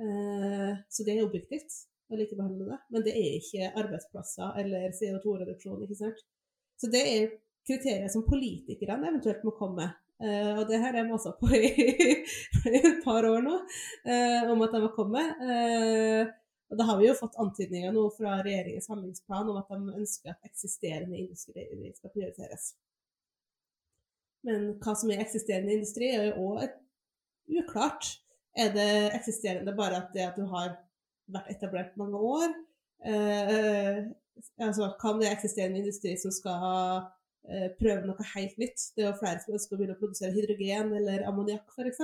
Eh, 0.00 0.74
så 0.88 1.04
det 1.06 1.16
er 1.16 1.26
objektivt 1.26 1.82
å 2.12 2.18
likebehandle 2.18 2.68
det. 2.70 2.78
Men 2.94 3.06
det 3.06 3.16
er 3.18 3.38
ikke 3.38 3.72
arbeidsplasser 3.82 4.60
eller 4.62 4.94
CO2-reduksjon. 4.98 5.82
ikke 5.84 5.98
sant? 5.98 6.22
Så 6.80 6.90
det 6.92 7.02
er 7.08 7.34
kriterier 7.66 8.10
som 8.12 8.26
politikerne 8.26 9.10
eventuelt 9.10 9.44
må 9.46 9.54
komme 9.58 9.84
med. 9.84 9.98
Uh, 10.22 10.60
og 10.60 10.68
det 10.68 10.78
her 10.78 10.94
er 10.94 11.08
masa 11.08 11.32
på 11.34 11.48
i, 11.56 11.70
et 12.78 13.00
par 13.02 13.26
år 13.26 13.40
nå, 13.42 13.56
uh, 14.06 14.50
om 14.52 14.60
at 14.62 14.74
de 14.74 14.80
må 14.84 14.92
komme. 14.94 15.22
Uh, 15.42 16.30
og 16.70 16.78
da 16.78 16.86
har 16.88 17.00
vi 17.00 17.08
jo 17.08 17.16
fått 17.18 17.40
antydninger 17.42 17.90
nå 17.92 18.04
fra 18.14 18.36
regjeringens 18.46 18.86
handlingsplan 18.92 19.50
om 19.50 19.58
at 19.58 19.72
de 19.72 19.96
ønsker 19.98 20.30
at 20.30 20.46
eksisterende 20.46 21.18
industri 21.18 21.66
skal 21.96 22.14
prioriteres. 22.14 22.70
Men 24.46 24.70
hva 24.82 24.94
som 24.98 25.10
er 25.10 25.24
eksisterende 25.24 25.74
industri, 25.74 26.08
er 26.14 26.30
jo 26.30 26.46
òg 26.54 27.58
uklart. 27.62 28.14
Er 28.52 28.72
det 28.74 28.90
eksisterende 29.16 29.74
bare 29.76 30.02
at 30.02 30.12
det 30.14 30.26
at 30.26 30.36
du 30.36 30.44
har 30.50 30.74
vært 31.32 31.50
etablert 31.54 31.96
mange 32.00 32.18
år? 32.18 32.52
Eh, 33.06 34.02
altså, 34.60 34.92
kan 35.00 35.20
det 35.20 35.30
eksisterende 35.32 35.80
industri 35.80 36.14
som 36.20 36.34
skal 36.34 37.06
eh, 37.48 37.70
prøve 37.78 38.04
noe 38.08 38.28
helt 38.34 38.58
nytt? 38.60 38.90
Det 38.96 39.06
er 39.06 39.10
jo 39.10 39.20
flere 39.22 39.40
som 39.42 39.56
ønsker 39.56 39.76
å 39.76 39.80
begynne 39.80 39.96
å 39.96 40.02
produsere 40.02 40.34
hydrogen 40.36 40.92
eller 41.00 41.24
ammoniakk 41.30 41.72
f.eks. 41.72 42.02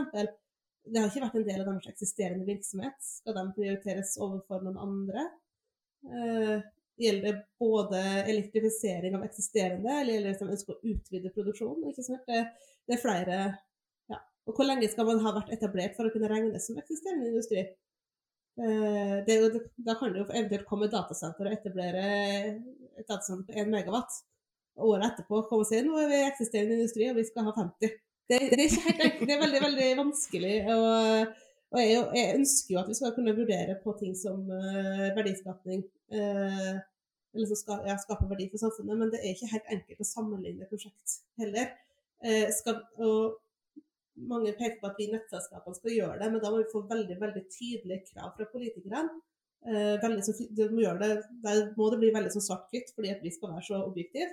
Det 0.89 1.03
har 1.03 1.11
ikke 1.11 1.27
vært 1.27 1.37
en 1.37 1.47
del 1.51 1.61
av 1.61 1.69
deres 1.69 1.93
eksisterende 1.93 2.49
virksomhet. 2.49 2.97
Skal 3.05 3.37
de 3.37 3.45
prioriteres 3.59 4.17
overfor 4.25 4.65
noen 4.65 4.81
andre? 4.89 5.29
Eh, 6.09 6.67
gjelder 6.99 7.33
det 7.33 7.45
både 7.61 8.01
elektrifisering 8.31 9.17
av 9.19 9.25
eksisterende, 9.27 10.01
eller 10.01 10.15
gjelder 10.15 10.31
det 10.31 10.37
at 10.37 10.43
de 10.43 10.55
ønsker 10.57 10.75
å 10.75 10.93
utvide 10.93 11.33
produksjonen? 11.35 11.93
Det, 11.95 12.41
det, 12.89 12.97
er 12.97 13.03
flere 13.03 13.39
og 14.49 14.57
hvor 14.57 14.67
lenge 14.67 14.89
skal 14.91 15.07
man 15.09 15.21
ha 15.25 15.35
vært 15.37 15.53
etablert 15.55 15.95
for 15.99 16.09
å 16.09 16.15
kunne 16.15 16.31
regnes 16.31 16.67
som 16.67 16.81
eksisterende 16.81 17.29
industri? 17.29 17.67
Det, 18.59 19.35
jo, 19.37 19.61
da 19.87 19.95
kan 20.01 20.11
det 20.11 20.19
jo 20.19 20.25
eventuelt 20.33 20.65
komme 20.67 20.89
et 20.89 20.95
datasenter 20.97 21.47
og 21.47 21.53
etablere 21.55 22.07
et 22.99 23.07
datasenter 23.07 23.45
på 23.47 23.61
1 23.63 23.71
megawatt. 23.71 24.17
Og 24.79 24.95
året 24.95 25.13
etterpå 25.13 25.45
komme 25.51 25.67
og 25.67 25.69
si 25.69 25.81
nå 25.85 25.97
er 26.01 26.11
vi 26.11 26.21
eksisterende 26.27 26.79
industri 26.79 27.09
og 27.11 27.19
vi 27.19 27.27
skal 27.29 27.47
ha 27.49 27.55
50. 27.55 27.95
Det, 28.29 28.39
det 28.51 28.59
er 28.59 28.65
ikke 28.67 28.95
helt. 28.99 29.21
Det 29.25 29.35
er 29.35 29.43
veldig, 29.43 29.63
veldig 29.65 29.89
vanskelig. 30.03 30.55
Og, 30.75 31.33
og 31.73 31.81
jeg, 31.81 32.05
jeg, 32.19 32.37
ønsker 32.37 32.75
jo 32.75 32.81
at 32.83 32.91
vi 32.91 32.97
skal 32.99 33.15
kunne 33.17 33.35
vurdere 33.37 33.79
på 33.83 33.95
ting 34.01 34.15
som 34.19 34.43
uh, 34.53 35.09
verdiskapning. 35.17 35.85
Uh, 36.13 36.77
eller 37.37 37.49
som 37.49 37.61
skal, 37.61 37.83
ja, 37.89 37.97
skaper 38.01 38.29
verdi 38.31 38.51
for 38.53 38.63
samfunnet. 38.63 39.01
Men 39.01 39.13
det 39.15 39.23
er 39.23 39.33
ikke 39.33 39.53
helt 39.55 39.73
enkelt 39.79 40.05
å 40.05 40.09
sammenligne 40.09 40.69
prosjekt 40.69 41.19
heller. 41.41 41.73
Uh, 42.21 42.47
skal, 42.53 42.83
og 43.01 43.39
mange 44.29 44.53
peker 44.59 44.79
på 44.81 44.91
at 44.91 44.99
vi 44.99 45.11
nettselskapene 45.13 45.79
skal 45.79 45.95
gjøre 45.95 46.19
det, 46.23 46.29
men 46.33 46.43
da 46.43 46.51
må 46.53 46.63
vi 46.63 46.73
få 46.73 46.83
veldig 46.89 47.17
veldig 47.21 47.45
tydelige 47.53 48.13
krav 48.13 48.35
fra 48.37 48.49
politikerne. 48.53 49.21
Eh, 49.69 49.95
veldig, 50.03 50.37
det 50.57 50.69
må 50.73 50.93
det, 51.01 51.13
må 51.77 51.89
det 51.93 52.03
bli 52.03 52.13
veldig 52.15 52.35
sånn 52.35 52.47
svart-hvitt, 52.51 52.93
fordi 52.97 53.15
at 53.15 53.25
vi 53.25 53.33
skal 53.35 53.55
være 53.55 53.67
så 53.69 53.81
objektive. 53.85 54.31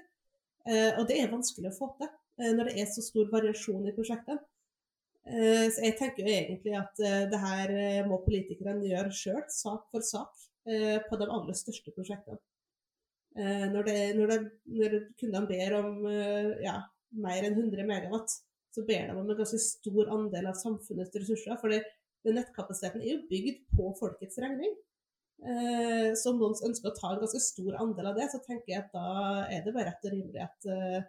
Eh, 0.66 0.98
og 0.98 1.06
det 1.10 1.20
er 1.22 1.30
vanskelig 1.34 1.70
å 1.70 1.78
få 1.78 1.92
til 2.00 2.10
eh, 2.10 2.52
når 2.58 2.72
det 2.72 2.80
er 2.82 2.90
så 2.90 3.04
stor 3.06 3.30
variasjon 3.34 3.86
i 3.86 3.94
prosjektet. 3.94 4.42
Eh, 5.26 5.68
så 5.74 5.84
jeg 5.86 5.98
tenker 6.00 6.26
jo 6.26 6.34
egentlig 6.34 6.74
at 6.80 7.04
det 7.32 7.42
her 7.42 7.76
må 8.10 8.20
politikerne 8.26 8.86
gjøre 8.90 9.14
sjøl, 9.14 9.44
sak 9.54 9.88
for 9.94 10.06
sak, 10.06 10.34
på 10.66 11.18
de 11.22 11.26
aller 11.30 11.54
største 11.54 11.92
prosjektene. 11.94 12.40
Når, 13.38 13.90
når, 14.18 14.32
når 14.80 14.94
kundene 15.20 15.50
ber 15.50 15.76
om 15.78 16.08
ja, 16.64 16.80
mer 17.22 17.46
enn 17.46 17.58
100 17.60 17.86
megawatt, 17.86 18.34
så 18.76 18.84
ber 18.88 19.08
de 19.08 19.16
om 19.16 19.30
en 19.30 19.38
ganske 19.40 19.60
stor 19.64 20.10
andel 20.12 20.50
av 20.52 20.60
samfunnets 20.60 21.16
ressurser. 21.16 21.56
For 21.62 22.36
nettkapasiteten 22.36 23.04
er 23.04 23.14
jo 23.14 23.28
bygd 23.30 23.64
på 23.78 23.92
folkets 24.00 24.42
regning. 24.44 24.74
Eh, 25.44 26.14
så 26.18 26.32
om 26.32 26.40
noen 26.40 26.56
ønsker 26.70 26.90
å 26.90 26.96
ta 26.96 27.12
en 27.14 27.22
ganske 27.22 27.42
stor 27.44 27.76
andel 27.82 28.10
av 28.12 28.18
det, 28.20 28.30
så 28.32 28.40
tenker 28.44 28.72
jeg 28.72 28.84
at 28.84 28.96
da 28.96 29.10
er 29.52 29.66
det 29.66 29.74
bare 29.76 29.92
rett 29.92 30.08
og 30.08 30.16
rimelig 30.16 30.42
at, 30.46 30.68
uh, 30.72 31.02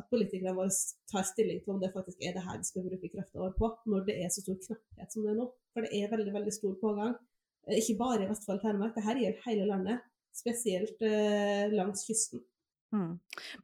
at 0.00 0.08
politikerne 0.10 0.56
våre 0.56 0.72
tar 1.10 1.26
stilling 1.28 1.60
til 1.62 1.74
om 1.74 1.82
det 1.82 1.92
faktisk 1.94 2.24
er 2.24 2.34
det 2.36 2.44
her 2.46 2.58
vi 2.58 2.70
skal 2.70 2.86
bruke 2.88 3.12
krefta 3.12 3.42
vår 3.42 3.52
på, 3.58 3.70
når 3.92 4.08
det 4.08 4.16
er 4.24 4.32
så 4.32 4.42
stor 4.42 4.58
knapphet 4.64 5.14
som 5.14 5.26
det 5.26 5.34
er 5.34 5.38
nå. 5.42 5.46
For 5.74 5.86
det 5.86 6.00
er 6.00 6.10
veldig 6.14 6.34
veldig 6.38 6.56
stor 6.56 6.74
pågang. 6.80 7.14
Eh, 7.68 7.78
ikke 7.78 8.00
bare 8.00 8.24
i 8.24 8.30
Vestfold 8.32 8.58
og 8.58 8.66
Telemark, 8.66 8.96
det 8.96 9.06
her 9.06 9.22
gjelder 9.22 9.46
hele 9.50 9.70
landet. 9.70 10.10
Spesielt 10.34 11.04
uh, 11.06 11.70
langs 11.70 12.02
kysten. 12.08 12.42
Mm. 12.94 13.14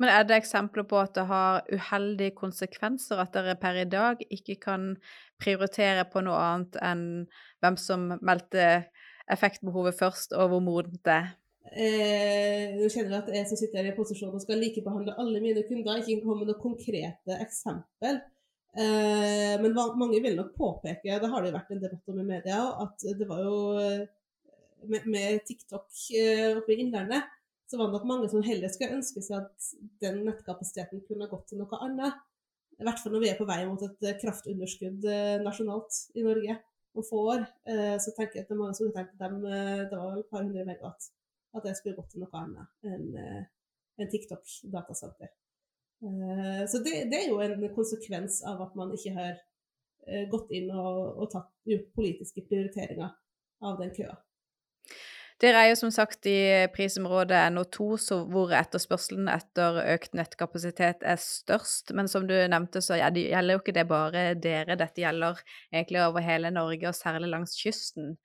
Men 0.02 0.10
er 0.10 0.24
det 0.26 0.40
eksempler 0.40 0.86
på 0.90 0.98
at 0.98 1.14
det 1.14 1.26
har 1.28 1.60
uheldige 1.70 2.34
konsekvenser, 2.38 3.20
at 3.22 3.34
dere 3.36 3.54
per 3.60 3.78
i 3.78 3.86
dag 3.86 4.22
ikke 4.26 4.56
kan 4.64 4.94
prioritere 5.40 6.06
på 6.10 6.24
noe 6.26 6.40
annet 6.40 6.78
enn 6.82 7.04
hvem 7.62 7.76
som 7.78 8.08
meldte 8.18 8.66
effektbehovet 9.30 9.94
først, 10.00 10.34
og 10.34 10.50
hvor 10.50 10.64
modent 10.64 10.98
det 11.06 11.14
er? 11.20 11.30
Eh, 11.70 12.74
nå 12.74 12.88
kjenner 12.90 13.14
jeg 13.14 13.20
at 13.20 13.34
jeg 13.36 13.46
som 13.46 13.58
sitter 13.60 13.86
i 13.86 13.94
posisjon 13.94 14.34
og 14.34 14.42
skal 14.42 14.58
likebehandle 14.58 15.14
alle 15.22 15.42
mine 15.44 15.62
kunder, 15.68 16.00
ikke 16.00 16.24
komme 16.24 16.42
med 16.42 16.50
noe 16.50 16.62
konkrete 16.62 17.36
eksempel. 17.38 18.18
Eh, 18.74 19.54
men 19.62 19.76
mange 19.76 20.22
vil 20.24 20.38
nok 20.38 20.56
påpeke, 20.58 21.20
det 21.22 21.30
har 21.30 21.42
det 21.42 21.52
jo 21.52 21.58
vært 21.58 21.70
en 21.74 21.84
debatt 21.84 22.10
om 22.10 22.18
i 22.22 22.26
media, 22.26 22.62
at 22.82 23.06
det 23.20 23.28
var 23.30 23.44
jo 23.46 23.60
eh, 23.78 24.08
med, 24.90 25.06
med 25.06 25.44
TikTok 25.46 25.86
eh, 26.18 26.48
oppe 26.56 26.74
i 26.74 26.82
Innlandet 26.82 27.36
så 27.70 27.78
var 27.78 27.86
det 27.86 27.92
nok 27.92 28.06
mange 28.08 28.28
som 28.30 28.42
heller 28.42 28.72
skulle 28.72 28.96
ønske 28.96 29.22
seg 29.22 29.44
at 29.44 29.66
den 30.02 30.24
nettkapasiteten 30.26 31.04
kunne 31.06 31.28
gått 31.30 31.52
til 31.52 31.60
noe 31.60 31.78
annet. 31.86 32.16
I 32.80 32.86
hvert 32.86 32.98
fall 32.98 33.14
når 33.14 33.22
vi 33.22 33.28
er 33.30 33.36
på 33.38 33.46
vei 33.46 33.60
mot 33.68 33.82
et 33.86 34.06
eh, 34.08 34.16
kraftunderskudd 34.18 35.04
eh, 35.06 35.36
nasjonalt 35.44 35.98
i 36.18 36.24
Norge 36.26 36.56
om 36.98 37.06
få 37.06 37.20
år. 37.36 37.44
Eh, 37.70 37.94
så 38.02 38.14
tenker 38.16 38.40
jeg 38.40 38.46
at 38.46 38.50
det 38.50 38.56
er 38.56 38.62
mange 38.62 38.74
som 38.78 38.90
har 38.96 39.06
at 39.06 39.12
de, 39.20 39.52
det 39.92 40.00
var 40.00 40.16
et 40.18 40.30
par 40.32 40.42
hundre 40.42 40.64
megawatt. 40.66 41.06
At 41.54 41.66
det 41.66 41.76
skulle 41.78 41.98
gått 41.98 42.10
til 42.14 42.24
noe 42.24 42.40
annet 42.40 42.90
enn 42.90 43.06
en 44.00 44.10
TikTok-datasenter. 44.10 45.30
Så 46.00 46.78
det, 46.80 46.92
det, 47.10 47.18
er 47.18 47.26
jo 47.28 47.40
en 47.42 47.64
konsekvens 47.74 48.38
av 48.48 48.62
at 48.64 48.76
man 48.78 48.94
ikke 48.94 49.12
har 49.18 49.34
gått 50.30 50.54
inn 50.56 50.70
og, 50.70 51.18
og 51.20 51.26
tatt, 51.34 51.50
gjort 51.68 51.90
politiske 51.98 52.46
prioriteringer 52.46 53.10
av 53.66 53.82
den 53.82 53.90
køa. 53.98 54.14
Dere 55.40 55.62
er 55.62 55.70
jo 55.70 55.76
som 55.80 55.92
sagt 55.94 56.26
i 56.28 56.36
prisområdet 56.74 57.38
NO2, 57.54 57.86
hvor 58.28 58.52
etterspørselen 58.52 59.30
etter 59.32 59.78
økt 59.94 60.12
nettkapasitet 60.18 61.06
er 61.06 61.20
størst. 61.22 61.94
Men 61.96 62.10
som 62.12 62.26
du 62.28 62.34
nevnte, 62.52 62.82
så 62.84 62.98
gjelder 63.00 63.54
jo 63.54 63.62
ikke 63.62 63.76
det 63.78 63.86
bare 63.88 64.24
dere, 64.36 64.76
dette 64.76 65.00
gjelder 65.00 65.40
egentlig 65.72 66.02
over 66.04 66.26
hele 66.26 66.52
Norge, 66.52 66.90
og 66.90 66.98
særlig 66.98 67.32
langs 67.32 67.56
kysten. 67.56 68.18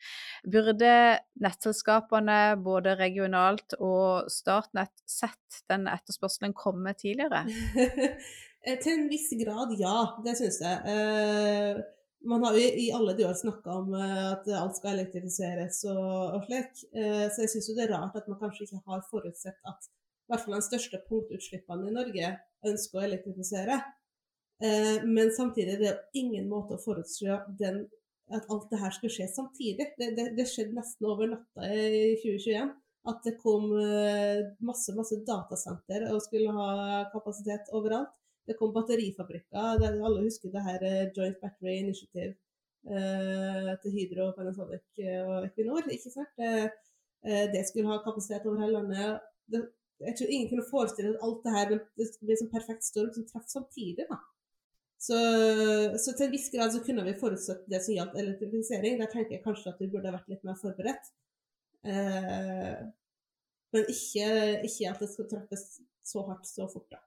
Burde 0.43 0.91
nettselskapene 1.39 2.39
både 2.65 2.97
regionalt 2.99 3.77
og 3.79 4.27
Statnett 4.31 4.93
sett 5.07 5.63
den 5.71 5.87
etterspørselen 5.91 6.55
komme 6.57 6.97
tidligere? 6.99 7.45
Til 8.83 8.95
en 8.97 9.09
viss 9.11 9.29
grad, 9.39 9.71
ja. 9.79 9.97
Det 10.25 10.35
syns 10.39 10.63
jeg. 10.65 11.85
Man 12.25 12.43
har 12.43 12.55
jo 12.57 12.61
i 12.61 12.91
alle 12.91 13.13
de 13.13 13.25
år 13.27 13.33
snakka 13.37 13.73
om 13.79 13.93
eh, 13.93 14.21
at 14.31 14.47
alt 14.57 14.77
skal 14.79 14.95
elektrifiseres 14.95 15.83
og, 15.91 16.37
og 16.37 16.47
slik. 16.47 16.71
Eh, 16.97 17.25
så 17.29 17.43
jeg 17.43 17.51
syns 17.53 17.69
det 17.77 17.83
er 17.85 17.93
rart 17.93 18.17
at 18.17 18.29
man 18.31 18.39
kanskje 18.39 18.65
ikke 18.65 18.81
har 18.87 19.03
forutsett 19.09 19.59
at 19.69 19.89
i 19.89 20.33
hvert 20.33 20.41
fall 20.41 20.55
de 20.57 20.65
største 20.65 21.01
punktutslippene 21.09 21.91
i 21.91 21.93
Norge 21.93 22.31
ønsker 22.65 22.99
å 22.99 23.05
elektrifisere. 23.05 23.77
Eh, 24.63 25.05
men 25.05 25.29
samtidig 25.35 25.77
det 25.81 25.91
er 25.91 25.99
det 25.99 26.21
ingen 26.23 26.49
måte 26.49 26.79
å 26.79 26.81
forutse 26.81 27.37
den, 27.59 27.83
at 28.33 28.49
alt 28.49 28.71
det 28.71 28.81
her 28.81 28.95
skulle 28.95 29.13
skje 29.13 29.29
samtidig. 29.29 29.91
Det, 29.99 30.11
det, 30.17 30.31
det 30.39 30.47
skjedde 30.49 30.79
nesten 30.79 31.11
over 31.11 31.29
natta 31.29 31.69
i 31.69 32.15
2021 32.23 32.73
At 33.05 33.19
det 33.21 33.35
kom 33.37 33.67
masse, 34.65 34.95
masse 34.97 35.19
datasenter 35.27 36.07
og 36.09 36.23
skulle 36.25 36.55
ha 36.57 37.03
kapasitet 37.13 37.69
overalt. 37.77 38.09
Det 38.45 38.57
kom 38.59 38.73
batterifabrikker. 38.75 39.85
Alle 39.85 40.25
husker 40.25 40.53
det 40.53 40.65
her 40.65 40.83
eh, 40.85 41.07
Joint 41.17 41.39
Battery 41.41 41.79
Initiative 41.79 42.33
eh, 42.89 43.71
til 43.81 43.95
Hydro, 43.95 44.31
Panasonic 44.37 45.05
og 45.25 45.47
Equinor. 45.47 45.87
ikke 45.89 46.13
sant? 46.13 46.35
Det, 46.37 46.69
det 47.55 47.63
skulle 47.65 47.89
ha 47.89 48.03
kapasitet 48.05 48.45
over 48.45 48.61
hele 48.61 48.77
landet. 48.77 49.25
Det, 49.49 49.63
jeg 50.05 50.15
tror 50.17 50.31
ingen 50.31 50.49
kunne 50.51 50.69
forestille 50.69 51.15
at 51.15 51.23
alt 51.25 51.43
det 51.45 51.55
her 51.55 51.69
det 51.71 52.07
blir 52.21 52.41
en 52.41 52.53
perfekt 52.53 52.83
storm 52.85 53.11
som 53.13 53.27
traff 53.29 53.47
samtidig. 53.49 54.05
da. 54.09 54.19
Så, 55.05 55.17
så, 56.03 56.13
til 56.15 56.25
en 56.25 56.33
viss 56.33 56.49
grad 56.53 56.71
så 56.73 56.81
kunne 56.85 57.03
vi 57.05 57.19
forutsett 57.19 57.65
det 57.71 57.81
som 57.83 57.95
gjaldt 57.95 58.17
elektrifisering. 58.21 58.99
Der 59.01 59.11
tenker 59.11 59.37
jeg 59.37 59.43
kanskje 59.43 59.73
at 59.73 59.81
vi 59.81 59.89
burde 59.91 60.13
vært 60.15 60.31
litt 60.31 60.45
mer 60.47 60.57
forberedt. 60.61 61.11
Eh, 61.85 62.79
men 63.75 63.91
ikke, 63.91 64.29
ikke, 64.65 64.89
at 64.91 65.03
det 65.03 65.09
skal 65.11 65.29
treffes 65.29 65.65
så 66.05 66.23
hardt 66.29 66.47
så 66.49 66.67
fort, 66.71 66.87
da. 66.93 67.01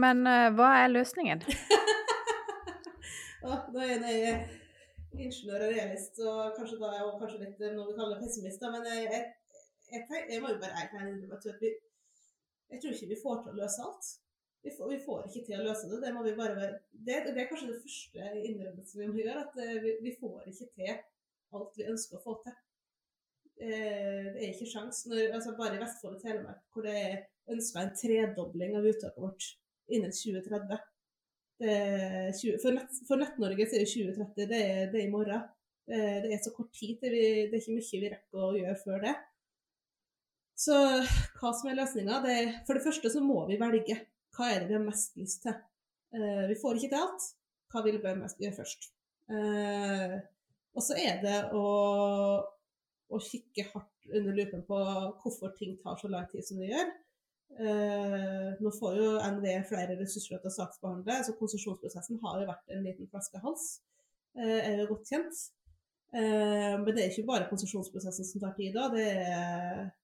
Men 0.00 0.24
uh, 0.28 0.48
hva 0.56 0.70
er 0.84 0.94
løsningen? 0.94 1.44
ah, 3.48 3.66
da 3.74 3.84
er 3.84 4.06
jeg 4.08 4.38
ingeniør 5.18 5.66
og 5.66 5.74
realist, 5.74 6.18
og 6.22 6.56
kanskje 6.56 6.78
da 6.80 6.90
er 6.94 7.00
jeg 7.00 7.20
kanskje 7.20 7.42
litt 7.44 7.62
noe 7.74 7.90
vi 7.90 7.98
kaller 7.98 8.22
pessimist. 8.22 8.64
Men 8.72 8.88
jeg, 8.88 9.06
jeg, 9.10 9.22
jeg, 9.92 10.24
jeg 10.30 10.42
må 10.42 10.54
jo 10.54 10.62
bare 10.62 10.84
erkjenne 10.84 11.36
at 11.36 11.62
vi, 11.62 11.74
jeg 12.70 12.82
tror 12.82 12.96
ikke 12.96 13.12
vi 13.12 13.22
får 13.22 13.40
til 13.44 13.54
å 13.54 13.60
løse 13.60 13.86
alt. 13.86 14.10
Vi 14.62 14.70
får, 14.76 14.88
vi 14.92 14.98
får, 15.04 15.20
ikke 15.28 15.46
til 15.46 15.60
å 15.60 15.66
løse 15.66 15.88
det. 15.88 16.00
Det, 16.02 16.10
må 16.14 16.22
vi 16.26 16.36
bare 16.36 16.56
det, 16.92 17.20
det 17.32 17.38
er 17.38 17.48
kanskje 17.48 17.70
det 17.70 17.78
første 17.80 18.32
innrømmelsen 18.44 19.00
vi 19.00 19.08
må 19.08 19.22
gjøre. 19.22 19.44
At 19.46 19.62
eh, 19.64 19.78
vi, 19.84 19.94
vi, 20.04 20.16
får 20.20 20.50
ikke 20.50 20.68
til 20.76 20.90
alt 21.56 21.78
vi 21.78 21.86
ønsker 21.88 22.18
å 22.18 22.24
få 22.26 22.34
til. 22.44 22.58
Eh, 23.56 24.26
det 24.34 24.42
er 24.42 24.50
ikke 24.50 24.68
sjans. 24.68 25.06
Når, 25.08 25.30
altså 25.38 25.56
bare 25.56 25.78
i 25.78 25.80
Vestfold 25.80 26.18
og 26.18 26.26
Telemark, 26.26 26.60
hvor 26.74 26.84
det 26.84 26.96
er 27.00 27.16
ønska 27.50 27.86
en 27.86 27.96
tredobling 27.96 28.76
av 28.78 28.86
uttaket 28.92 29.24
vårt 29.24 29.48
innen 29.90 30.14
2030. 30.14 30.80
20, 31.60 32.54
for, 32.62 32.72
nett, 32.72 33.00
for 33.04 33.20
Nett-Norge 33.20 33.66
er 33.66 33.82
det 33.82 33.88
2030, 33.90 34.46
det 34.48 34.60
er, 34.64 34.86
det 34.88 35.02
er 35.02 35.02
i 35.04 35.12
morgen. 35.12 35.42
Det, 35.84 35.98
det, 36.24 36.30
er 36.32 36.40
så 36.40 36.54
kort 36.54 36.70
tid 36.72 36.94
til 37.02 37.12
vi, 37.12 37.24
det 37.50 37.58
er 37.58 37.60
ikke 37.60 37.74
mye 37.76 38.00
vi 38.00 38.12
rekker 38.14 38.46
å 38.46 38.54
gjøre 38.56 38.78
før 38.80 39.02
det. 39.04 39.12
Så 40.60 40.76
hva 41.40 41.52
som 41.56 41.70
er 41.70 41.78
løsninga? 41.78 42.20
For 42.68 42.76
det 42.76 42.84
første 42.84 43.12
så 43.12 43.22
må 43.24 43.42
vi 43.48 43.58
velge 43.60 43.98
hva 44.36 44.48
er 44.52 44.62
det 44.62 44.70
vi 44.70 44.76
har 44.76 44.84
mest 44.84 45.16
lyst 45.18 45.44
til? 45.44 45.56
Uh, 46.14 46.46
vi 46.50 46.56
får 46.58 46.78
ikke 46.78 46.92
til 46.92 47.00
alt. 47.00 47.28
Hva 47.70 47.84
vil 47.86 48.00
vi 48.02 48.16
mest 48.18 48.42
gjøre 48.42 48.56
først? 48.58 48.90
Uh, 49.30 50.16
og 50.76 50.84
så 50.86 50.96
er 50.98 51.20
det 51.22 51.38
å, 51.56 51.64
å, 53.10 53.20
kikke 53.22 53.66
hardt 53.72 54.10
under 54.10 54.36
lupen 54.36 54.62
på 54.66 54.78
hvorfor 55.22 55.54
ting 55.58 55.76
tar 55.82 55.98
så 56.00 56.10
lang 56.10 56.28
tid 56.30 56.46
som 56.46 56.60
det 56.62 56.70
gjør. 56.70 56.92
Uh, 57.58 58.52
nå 58.62 58.70
får 58.72 58.98
jo 59.00 59.08
NVE 59.36 59.56
flere 59.68 59.96
ressurser 59.98 60.38
til 60.40 60.48
å 60.50 60.54
saksbehandle, 60.54 61.16
så 61.26 61.34
konsesjonsprosessen 61.38 62.20
har 62.22 62.42
jo 62.42 62.50
vært 62.50 62.76
en 62.76 62.84
liten 62.86 63.08
flaskehals. 63.10 63.70
er 64.38 64.78
jo 64.78 64.92
godt 64.92 65.08
kjent. 65.10 65.40
men 66.12 66.88
det 66.94 67.02
er 67.02 67.10
ikke 67.10 67.26
bare 67.26 67.48
konsesjonsprosessen 67.50 68.26
som 68.26 68.40
tar 68.42 68.54
tid. 68.56 68.74
da, 68.74 68.88
Det, 68.94 69.08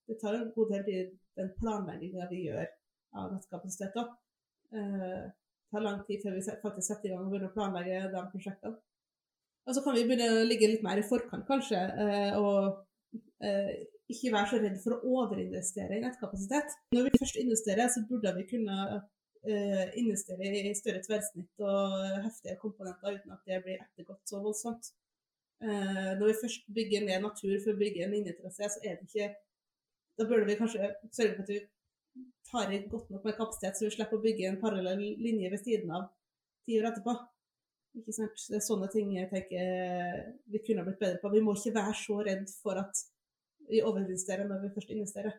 det 0.06 0.18
tar 0.20 0.35
en 0.35 0.50
god 0.54 0.74
del 0.74 0.85
tid 0.85 1.14
den 1.37 1.52
planlegginga 1.61 2.28
vi 2.30 2.44
gjør 2.46 2.68
av 3.16 3.32
nettkapasitet. 3.35 3.96
Eh, 4.76 5.24
tar 5.70 5.85
lang 5.85 6.02
tid 6.09 6.22
før 6.24 6.37
vi 6.37 6.44
faktisk 6.62 6.87
setter 6.88 7.11
i 7.11 7.14
gang 7.14 7.24
og 7.24 7.32
begynner 7.32 7.50
å 7.50 7.56
planlegge 7.56 8.04
de 8.12 8.22
prosjektene. 8.32 8.80
Og 9.66 9.74
så 9.74 9.82
kan 9.82 9.96
vi 9.96 10.04
begynne 10.06 10.28
å 10.30 10.46
ligge 10.46 10.70
litt 10.70 10.85
mer 10.87 11.00
i 11.00 11.06
forkant, 11.06 11.46
kanskje, 11.48 11.80
og 12.38 12.85
ikke 14.12 14.32
være 14.32 14.50
så 14.50 14.58
redd 14.62 14.76
for 14.82 14.96
å 14.96 15.12
overinvestere 15.20 15.98
i 15.98 16.02
nettkapasitet. 16.04 16.74
Når 16.94 17.08
vi 17.08 17.20
først 17.20 17.38
investerer, 17.42 17.88
så 17.90 18.02
burde 18.08 18.32
vi 18.36 18.44
kunne 18.50 18.76
eh, 18.96 19.88
investere 20.02 20.52
i 20.60 20.74
større 20.78 21.02
tverrsnitt 21.06 21.64
og 21.64 21.96
heftige 22.26 22.58
komponenter 22.62 23.18
uten 23.18 23.34
at 23.34 23.50
det 23.50 23.62
blir 23.64 23.82
ettergått 23.82 24.22
så 24.30 24.42
voldsomt. 24.44 24.92
Eh, 25.64 26.12
når 26.18 26.26
vi 26.30 26.38
først 26.42 26.68
bygger 26.78 27.06
ned 27.08 27.24
natur 27.24 27.56
for 27.64 27.72
å 27.72 27.80
bygge 27.80 28.04
en 28.04 28.14
linjetrasé, 28.14 28.70
så 28.70 28.82
er 28.84 29.00
det 29.00 29.10
ikke 29.10 29.34
Da 30.16 30.24
burde 30.24 30.46
vi 30.48 30.54
kanskje 30.56 30.86
sørge 31.12 31.34
for 31.36 31.42
at 31.42 31.50
vi 31.52 31.58
tar 32.48 32.70
i 32.72 32.78
godt 32.88 33.10
nok 33.12 33.26
med 33.26 33.34
kapasitet, 33.36 33.76
så 33.76 33.84
vi 33.84 33.90
slipper 33.92 34.16
å 34.16 34.22
bygge 34.22 34.46
en 34.48 34.60
parallell 34.62 35.02
linje 35.20 35.50
ved 35.52 35.60
siden 35.60 35.90
av 35.92 36.06
ti 36.64 36.78
år 36.80 36.88
etterpå. 36.88 37.12
Ikke 38.00 38.14
sant? 38.16 38.46
Det 38.48 38.56
er 38.56 38.64
sånne 38.64 38.88
ting 38.94 39.10
jeg 39.12 39.28
tenker 39.28 40.22
vi 40.52 40.62
kunne 40.64 40.86
blitt 40.86 41.02
bedre 41.02 41.20
på. 41.20 41.34
Vi 41.34 41.42
må 41.44 41.52
ikke 41.52 41.74
være 41.76 41.92
så 42.00 42.16
redd 42.24 42.48
for 42.62 42.80
at 42.80 43.02
vi 43.70 43.83
overinvesterer 43.83 44.48
når 44.48 44.64
vi 44.64 44.72
først 44.74 44.94
investerer. 44.94 45.37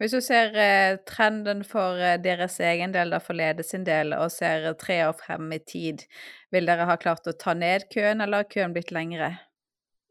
Hvis 0.00 0.14
du 0.16 0.20
ser 0.24 0.54
eh, 0.56 0.96
trenden 1.04 1.60
for 1.68 2.00
eh, 2.00 2.16
deres 2.24 2.56
egen 2.64 2.94
del, 2.94 3.12
da, 3.12 3.20
for 3.20 3.36
Lede 3.36 3.66
sin 3.66 3.84
del, 3.84 4.14
og 4.16 4.32
ser 4.32 4.70
tre 4.80 5.02
år 5.10 5.12
frem 5.18 5.52
i 5.52 5.60
tid, 5.60 6.06
vil 6.54 6.70
dere 6.70 6.88
ha 6.88 6.96
klart 7.00 7.28
å 7.28 7.36
ta 7.36 7.52
ned 7.52 7.84
køen, 7.92 8.24
eller 8.24 8.42
har 8.44 8.48
køen 8.48 8.72
blitt 8.76 8.94
lengre? 8.96 9.34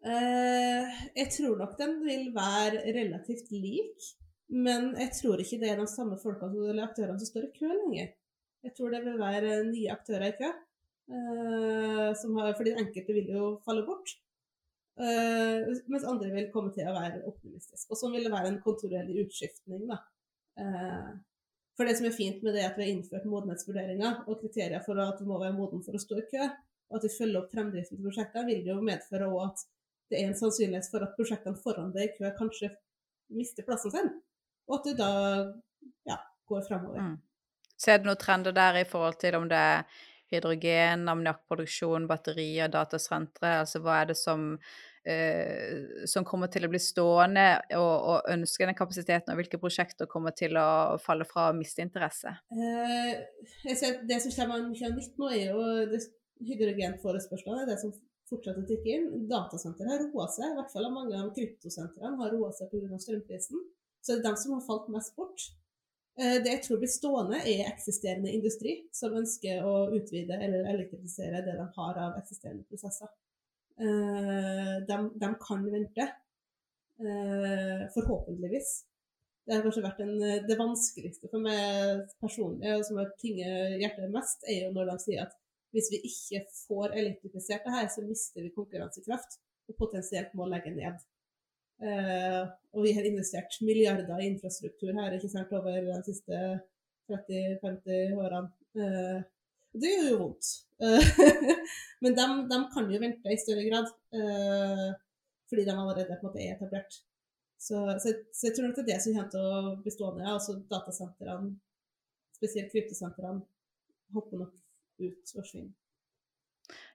Eh, 0.06 1.02
jeg 1.17 1.34
tror 1.34 1.58
nok 1.63 1.74
den 1.82 1.98
vil 2.06 2.30
være 2.36 2.86
relativt 2.86 3.50
lik. 3.52 4.13
Men 4.50 4.95
jeg 4.98 5.13
tror 5.13 5.41
ikke 5.41 5.60
det 5.62 5.69
er 5.69 5.78
de 5.78 5.86
samme 5.89 6.17
folkene 6.22 6.72
eller 6.72 6.88
aktørene 6.88 7.22
som 7.22 7.30
står 7.30 7.50
i 7.50 7.52
kø 7.60 7.69
lenger. 7.69 8.15
Jeg 8.65 8.74
tror 8.76 8.93
det 8.93 9.04
vil 9.06 9.19
være 9.19 9.60
nye 9.67 9.91
aktører 9.93 10.32
i 10.32 10.38
kø. 10.39 10.50
Uh, 11.10 12.10
har, 12.13 12.56
fordi 12.58 12.74
enkelte 12.78 13.15
vil 13.15 13.30
jo 13.34 13.52
falle 13.65 13.86
bort. 13.86 14.12
Uh, 14.99 15.69
mens 15.88 16.03
andre 16.03 16.29
vil 16.33 16.49
komme 16.51 16.73
til 16.75 16.88
å 16.89 16.95
være 16.97 17.23
optimistiske. 17.29 17.88
Og 17.88 17.99
sånn 17.99 18.13
vil 18.15 18.27
det 18.27 18.33
være 18.33 18.51
en 18.51 18.62
kontinuerlig 18.63 19.25
utskiftning. 19.25 19.85
Da. 19.88 20.01
Uh, 20.59 21.12
for 21.79 21.88
det 21.88 21.95
som 21.95 22.09
er 22.09 22.15
fint 22.15 22.41
med 22.43 22.57
det 22.57 22.65
at 22.67 22.75
vi 22.75 22.83
har 22.83 22.91
innført 22.91 23.27
modenhetsvurderinger 23.31 24.25
og 24.27 24.41
kriterier 24.41 24.83
for 24.83 24.99
at 24.99 25.21
du 25.21 25.27
må 25.29 25.39
være 25.39 25.55
moden 25.55 25.83
for 25.85 25.95
å 25.95 26.01
stå 26.03 26.19
i 26.19 26.27
kø, 26.27 26.49
og 26.89 26.97
at 26.99 27.05
vi 27.05 27.13
følger 27.15 27.39
opp 27.39 27.53
fremdriften 27.53 27.95
til 27.95 28.09
prosjektene, 28.09 28.47
vil 28.49 28.65
det 28.65 28.73
jo 28.73 28.81
medføre 28.83 29.29
at 29.45 29.63
det 30.09 30.19
er 30.19 30.27
en 30.27 30.38
sannsynlighet 30.38 30.89
for 30.91 31.05
at 31.05 31.13
prosjektene 31.15 31.62
foran 31.63 31.93
deg 31.95 32.09
i 32.09 32.15
kø 32.17 32.33
kanskje 32.35 32.73
mister 33.29 33.63
plassen 33.63 33.93
sin 33.93 34.09
og 34.69 34.77
at 34.77 34.85
det 34.85 34.95
da 34.99 35.09
ja, 36.05 36.19
går 36.49 36.62
fremover. 36.67 37.01
Mm. 37.01 37.17
Ser 37.79 37.99
du 37.99 38.09
noen 38.09 38.21
trender 38.21 38.53
der 38.55 38.81
i 38.81 38.88
forhold 38.88 39.17
til 39.21 39.38
om 39.39 39.47
det 39.49 39.57
er 39.57 40.01
hydrogen, 40.29 41.07
ammoniakkproduksjon, 41.09 42.05
batterier, 42.09 42.69
datasentre? 42.71 43.55
Altså 43.63 43.81
hva 43.81 44.01
er 44.03 44.12
det 44.12 44.17
som, 44.19 44.51
som 46.10 46.26
kommer 46.28 46.52
til 46.52 46.65
å 46.65 46.69
bli 46.72 46.82
stående 46.82 47.45
og, 47.78 47.95
og 48.12 48.30
ønske 48.34 48.67
den 48.67 48.78
kapasiteten, 48.78 49.34
og 49.34 49.39
hvilke 49.39 49.60
prosjekter 49.62 50.10
kommer 50.12 50.36
til 50.38 50.58
å 50.60 50.98
falle 51.04 51.28
fra 51.30 51.50
og 51.52 51.60
miste 51.60 51.84
interesse? 51.86 52.36
Eh, 52.54 53.13
Det 54.10 54.22
som 54.24 54.36
kommer 54.36 54.67
mye 54.67 54.93
nytt 54.95 55.19
nå, 55.19 55.32
er 55.34 55.52
jo 55.54 55.63
det 55.91 56.04
hydrogenforespørselen. 56.48 57.67
Det 57.67 57.80
som 57.82 57.93
fortsetter 58.30 58.63
å 58.63 58.67
tikke 58.69 58.95
inn. 58.95 59.08
Datasenter 59.30 59.89
har 59.89 60.04
roa 60.06 60.28
seg, 60.32 60.52
i 60.52 60.58
hvert 60.60 60.74
fall 60.74 60.89
mange 60.93 61.17
av 61.17 61.32
kryptosentrene 61.36 62.19
har 62.19 62.36
roa 62.36 62.52
seg 62.56 62.69
pga. 62.72 63.00
strømprisen. 63.02 63.63
Så 64.00 64.15
det 64.15 64.22
er 64.22 64.30
de 64.30 64.41
som 64.43 64.56
har 64.56 64.67
falt 64.67 64.91
mest 64.93 65.15
bort. 65.17 65.50
Eh, 66.19 66.38
det 66.43 66.52
jeg 66.54 66.63
tror 66.65 66.82
blir 66.82 66.91
stående, 66.91 67.39
er 67.48 67.72
eksisterende 67.72 68.32
industri 68.36 68.76
som 68.95 69.15
ønsker 69.15 69.63
å 69.65 69.89
utvide 69.95 70.36
eller 70.36 70.67
elektrifisere 70.74 71.43
det 71.45 71.56
de 71.58 71.67
har 71.78 72.00
av 72.06 72.19
eksisterende 72.19 72.67
prosesser. 72.69 73.12
Eh, 73.80 74.76
de, 74.89 74.96
de 75.24 75.30
kan 75.48 75.65
vente, 75.72 76.06
eh, 77.00 77.84
forhåpentligvis. 77.96 78.72
Det 79.46 79.56
har 79.56 79.63
kanskje 79.65 79.86
vært 79.86 80.02
en, 80.04 80.15
det 80.46 80.58
vanskeligste 80.60 81.30
for 81.32 81.42
meg 81.42 82.04
personlig, 82.22 82.74
og 82.76 82.84
som 82.86 83.00
har 83.02 83.13
tynget 83.22 83.80
hjertet 83.82 84.12
mest, 84.13 84.44
er 84.46 84.65
jo 84.65 84.74
når 84.76 84.92
de 84.92 84.98
sier 85.06 85.24
at 85.26 85.38
hvis 85.74 85.89
vi 85.94 86.02
ikke 86.10 86.44
får 86.68 86.98
elektrifisert 86.98 87.65
det 87.65 87.76
her, 87.76 87.88
så 87.94 88.04
mister 88.06 88.46
vi 88.46 88.52
konkurransekraft 88.56 89.39
og 89.70 89.78
potensielt 89.78 90.36
må 90.38 90.48
legge 90.50 90.74
ned. 90.74 91.02
Uh, 91.80 92.50
og 92.76 92.84
vi 92.84 92.92
har 92.98 93.06
investert 93.08 93.54
milliarder 93.63 94.20
i 94.20 94.28
infrastruktur 94.34 94.92
her 94.98 95.13
ikke 95.15 95.30
sant, 95.32 95.54
over 95.56 95.78
de 95.86 96.00
siste 96.10 96.39
30-50 97.08 98.18
årene. 98.20 98.50
Uh, 98.76 99.22
det 99.75 99.91
gjør 99.93 100.10
jo 100.10 100.17
vondt. 100.23 100.49
Uh, 100.79 101.12
men 102.03 102.15
de, 102.17 102.25
de, 102.49 102.60
kan 102.73 102.89
jo 102.89 103.01
vente 103.01 103.34
i 103.34 103.39
større 103.41 103.67
grad, 103.67 103.91
fordi 105.49 105.65
de 105.65 105.73
allerede 105.73 106.19
måte 106.23 106.41
er 106.41 106.55
etablert. 106.55 107.01
Så, 107.60 107.75
så, 107.99 108.13
så, 108.34 108.47
jeg 108.47 108.55
tror 108.55 108.67
nok 108.67 108.77
det 108.77 108.84
er 108.86 108.91
det 108.93 109.01
som 109.03 109.15
kommer 109.17 109.34
til 109.34 109.43
å 109.43 109.75
bli 109.84 109.91
stående. 109.91 110.32
Altså 110.32 110.55
datasentrene, 110.71 111.51
spesielt 112.38 112.71
kryptosentrene, 112.71 113.43
hopper 114.15 114.45
nok 114.45 114.53
ut 115.03 115.34
og 115.36 115.41
forsvinner. 115.41 115.75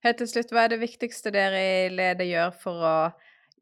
Helt 0.05 0.21
til 0.21 0.31
slutt, 0.31 0.53
hva 0.55 0.65
er 0.65 0.75
det 0.75 0.81
viktigste 0.83 1.33
dere 1.35 1.61
i 1.61 1.93
Lede 1.93 2.27
gjør 2.29 2.55
for 2.61 2.87
å 2.87 2.97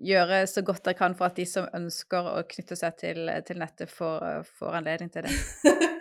gjøre 0.02 0.42
så 0.50 0.62
godt 0.66 0.84
dere 0.86 0.98
kan 0.98 1.14
for 1.18 1.28
at 1.28 1.38
de 1.38 1.46
som 1.48 1.68
ønsker 1.74 2.28
å 2.32 2.42
knytte 2.50 2.78
seg 2.78 2.98
til, 3.00 3.30
til 3.46 3.60
nettet, 3.62 3.90
får, 3.90 4.46
får, 4.58 4.78
anledning 4.80 5.12
til 5.14 5.26
det? 5.26 5.34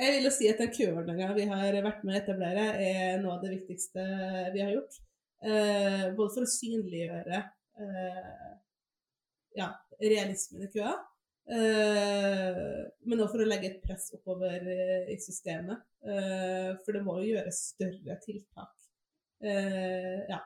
jeg 0.00 0.16
vil 0.16 0.26
jo 0.26 0.32
si 0.32 0.48
at 0.48 0.60
den 0.60 0.72
køordninga 0.74 1.30
vi 1.36 1.46
har 1.50 1.76
vært 1.84 2.02
med 2.06 2.16
å 2.16 2.18
etablere, 2.22 2.66
er 2.80 3.22
noe 3.22 3.36
av 3.36 3.44
det 3.44 3.54
viktigste 3.58 4.04
vi 4.54 4.64
har 4.64 4.74
gjort. 4.74 4.98
Eh, 5.40 6.10
både 6.16 6.32
for 6.34 6.44
å 6.44 6.50
synliggjøre 6.52 7.38
eh, 7.80 8.50
ja, 9.56 9.70
realismen 10.02 10.66
i 10.66 10.70
køa. 10.74 10.92
eh, 11.48 12.60
men 13.08 13.22
også 13.22 13.32
for 13.32 13.44
å 13.44 13.48
legge 13.48 13.70
et 13.70 13.80
press 13.84 14.10
oppover 14.18 14.68
i 15.08 15.16
systemet. 15.20 15.86
Uh, 16.00 16.78
for 16.80 16.96
det 16.96 17.02
må 17.04 17.18
jo 17.20 17.34
gjøres 17.34 17.58
større 17.74 18.14
tiltak. 18.24 18.70
ja. 19.40 20.38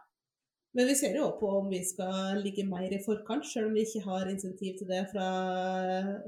Men 0.74 0.88
vi 0.90 0.96
ser 0.98 1.14
jo 1.14 1.28
også 1.28 1.38
på 1.38 1.50
om 1.60 1.68
vi 1.70 1.78
skal 1.86 2.40
ligge 2.42 2.64
mer 2.66 2.90
i 2.90 2.98
forkant, 3.04 3.46
selv 3.46 3.68
om 3.68 3.76
vi 3.76 3.84
ikke 3.86 4.02
har 4.08 4.30
insentiv 4.30 4.80
til 4.80 4.90
det 4.90 5.04
fra, 5.12 5.28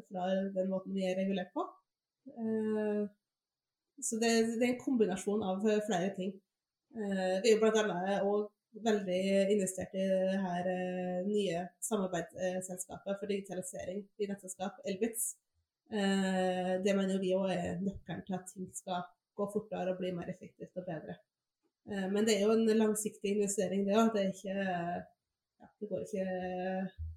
fra 0.07 0.29
den 0.55 0.71
måten 0.71 0.95
vi 0.95 1.03
er 1.09 1.19
regulert 1.19 1.51
på. 1.55 1.65
Så 2.27 4.19
det, 4.21 4.31
det, 4.59 4.63
er 4.63 4.73
en 4.73 4.81
kombinasjon 4.83 5.45
av 5.47 5.63
flere 5.87 6.11
ting. 6.17 6.35
vi 6.97 7.53
er 7.53 7.55
jo 7.55 7.61
bl.a. 7.63 8.19
òg 8.27 8.49
veldig 8.85 9.21
investert 9.53 9.95
i 9.95 10.05
det 10.05 10.39
her 10.43 10.69
eh, 10.71 11.27
nye 11.27 11.63
samarbeidsselskapet 11.85 13.19
for 13.19 13.31
digitalisering 13.31 14.03
i 14.19 14.29
nettselskap, 14.31 14.81
Elbitz. 14.89 15.35
Eh, 15.93 16.73
det 16.85 16.97
mener 16.99 17.23
vi 17.23 17.35
òg 17.37 17.53
er 17.55 17.81
nøkkelen 17.83 18.25
til 18.27 18.39
at 18.39 18.53
ting 18.53 18.69
skal 18.75 19.07
gå 19.37 19.49
fortere 19.53 19.95
og 19.95 20.01
bli 20.01 20.13
mer 20.17 20.31
effektivt 20.33 20.77
og 20.77 20.89
bedre. 20.89 21.17
Eh, 21.91 22.07
men 22.13 22.29
det 22.29 22.37
er 22.37 22.47
jo 22.47 22.57
en 22.57 22.79
langsiktig 22.83 23.37
investering, 23.37 23.87
det 23.87 23.97
òg. 23.97 24.13
Det, 24.17 24.27
ja, 24.45 25.71
det 25.81 25.91
går 25.91 26.05
ikke 26.07 26.27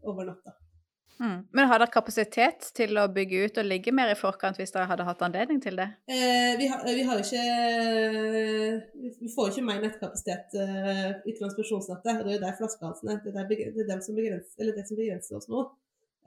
over 0.08 0.32
natta. 0.32 0.56
Mm. 1.20 1.40
Men 1.52 1.68
har 1.68 1.82
dere 1.82 1.92
kapasitet 1.92 2.70
til 2.78 2.96
å 2.96 3.10
bygge 3.12 3.42
ut 3.44 3.58
og 3.60 3.68
ligge 3.68 3.92
mer 3.92 4.14
i 4.14 4.16
forkant 4.16 4.56
hvis 4.60 4.72
dere 4.72 4.88
hadde 4.88 5.04
hatt 5.04 5.24
anledning 5.26 5.60
til 5.60 5.76
det? 5.76 5.90
Eh, 6.08 6.54
vi, 6.60 6.70
har, 6.72 6.86
vi, 6.88 7.04
har, 7.04 7.20
ikke 7.20 7.44
Vi 9.20 9.32
får 9.34 9.52
ikke 9.52 9.66
mer 9.68 9.82
nettkapasitet 9.84 10.56
eh, 10.64 11.10
i 11.28 11.36
transmisjonsnettet. 11.36 12.24
Det 12.24 12.32
er 12.32 12.38
jo 12.38 12.44
der 12.46 12.56
flaskehalsen 12.62 13.12
er. 13.12 13.20
Det 13.26 13.36
er, 13.36 13.50
det 13.52 13.86
er 13.98 14.04
som 14.06 14.16
begrenser, 14.16 14.72
det 14.78 14.86
som 14.88 15.00
begrenser 15.00 15.40
oss 15.42 15.50
nå. 15.52 15.66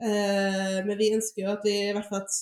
Eh, 0.03 0.79
men 0.85 0.99
vi 0.99 1.13
ønsker 1.15 1.45
jo 1.45 1.53
at 1.55 1.65
vi 1.65 1.73
i 1.87 1.95
hvert 1.95 2.09
fall 2.11 2.21
at 2.21 2.37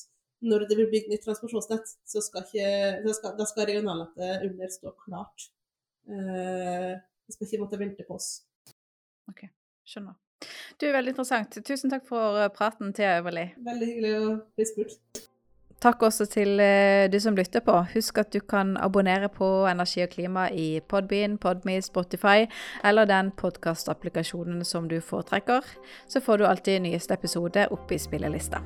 når 0.52 0.66
det 0.66 0.78
blir 0.80 0.90
bygd 0.92 1.12
nytt 1.12 1.24
transmisjonsnett, 1.24 1.94
så 2.10 2.24
skal 2.26 2.44
ikke, 2.48 2.68
da 3.06 3.14
skal, 3.16 3.36
da 3.38 3.46
skal 3.48 3.70
regionalnettet 3.70 4.48
under 4.50 4.74
stå 4.74 4.92
klart. 5.06 5.48
Eh, 6.10 6.92
vi 7.28 7.38
skal 7.38 7.48
ikke 7.48 7.62
måtte 7.64 7.80
vente 7.80 8.08
på 8.08 8.18
oss. 8.18 8.34
Ok, 9.32 9.46
skjønner. 9.88 10.18
Du, 10.82 10.88
Veldig 10.92 11.14
interessant. 11.14 11.60
Tusen 11.66 11.92
takk 11.94 12.08
for 12.10 12.40
eh, 12.42 12.50
praten, 12.54 12.94
Thea 12.94 13.20
Øverli. 13.20 13.52
Veldig 13.66 13.92
hyggelig 13.92 14.16
å 14.18 14.32
bli 14.56 14.68
spurt. 14.70 15.28
Takk 15.82 16.04
også 16.06 16.28
til 16.30 16.60
eh, 16.62 17.08
du 17.10 17.18
som 17.20 17.38
lytter 17.38 17.64
på. 17.66 17.74
Husk 17.96 18.22
at 18.22 18.30
du 18.34 18.40
kan 18.40 18.76
abonnere 18.78 19.32
på 19.34 19.66
Energi 19.70 20.04
og 20.06 20.14
klima 20.14 20.46
i 20.54 20.80
Podbean, 20.80 21.40
Podme, 21.42 21.80
Spotify 21.82 22.46
eller 22.86 23.10
den 23.10 23.34
podkastapplikasjonen 23.38 24.66
som 24.66 24.90
du 24.90 25.00
foretrekker. 25.02 25.66
Så 26.08 26.22
får 26.22 26.38
du 26.38 26.46
alltid 26.46 26.82
nyeste 26.86 27.18
episode 27.18 27.68
opp 27.74 27.92
i 27.92 28.00
spillelista. 28.00 28.62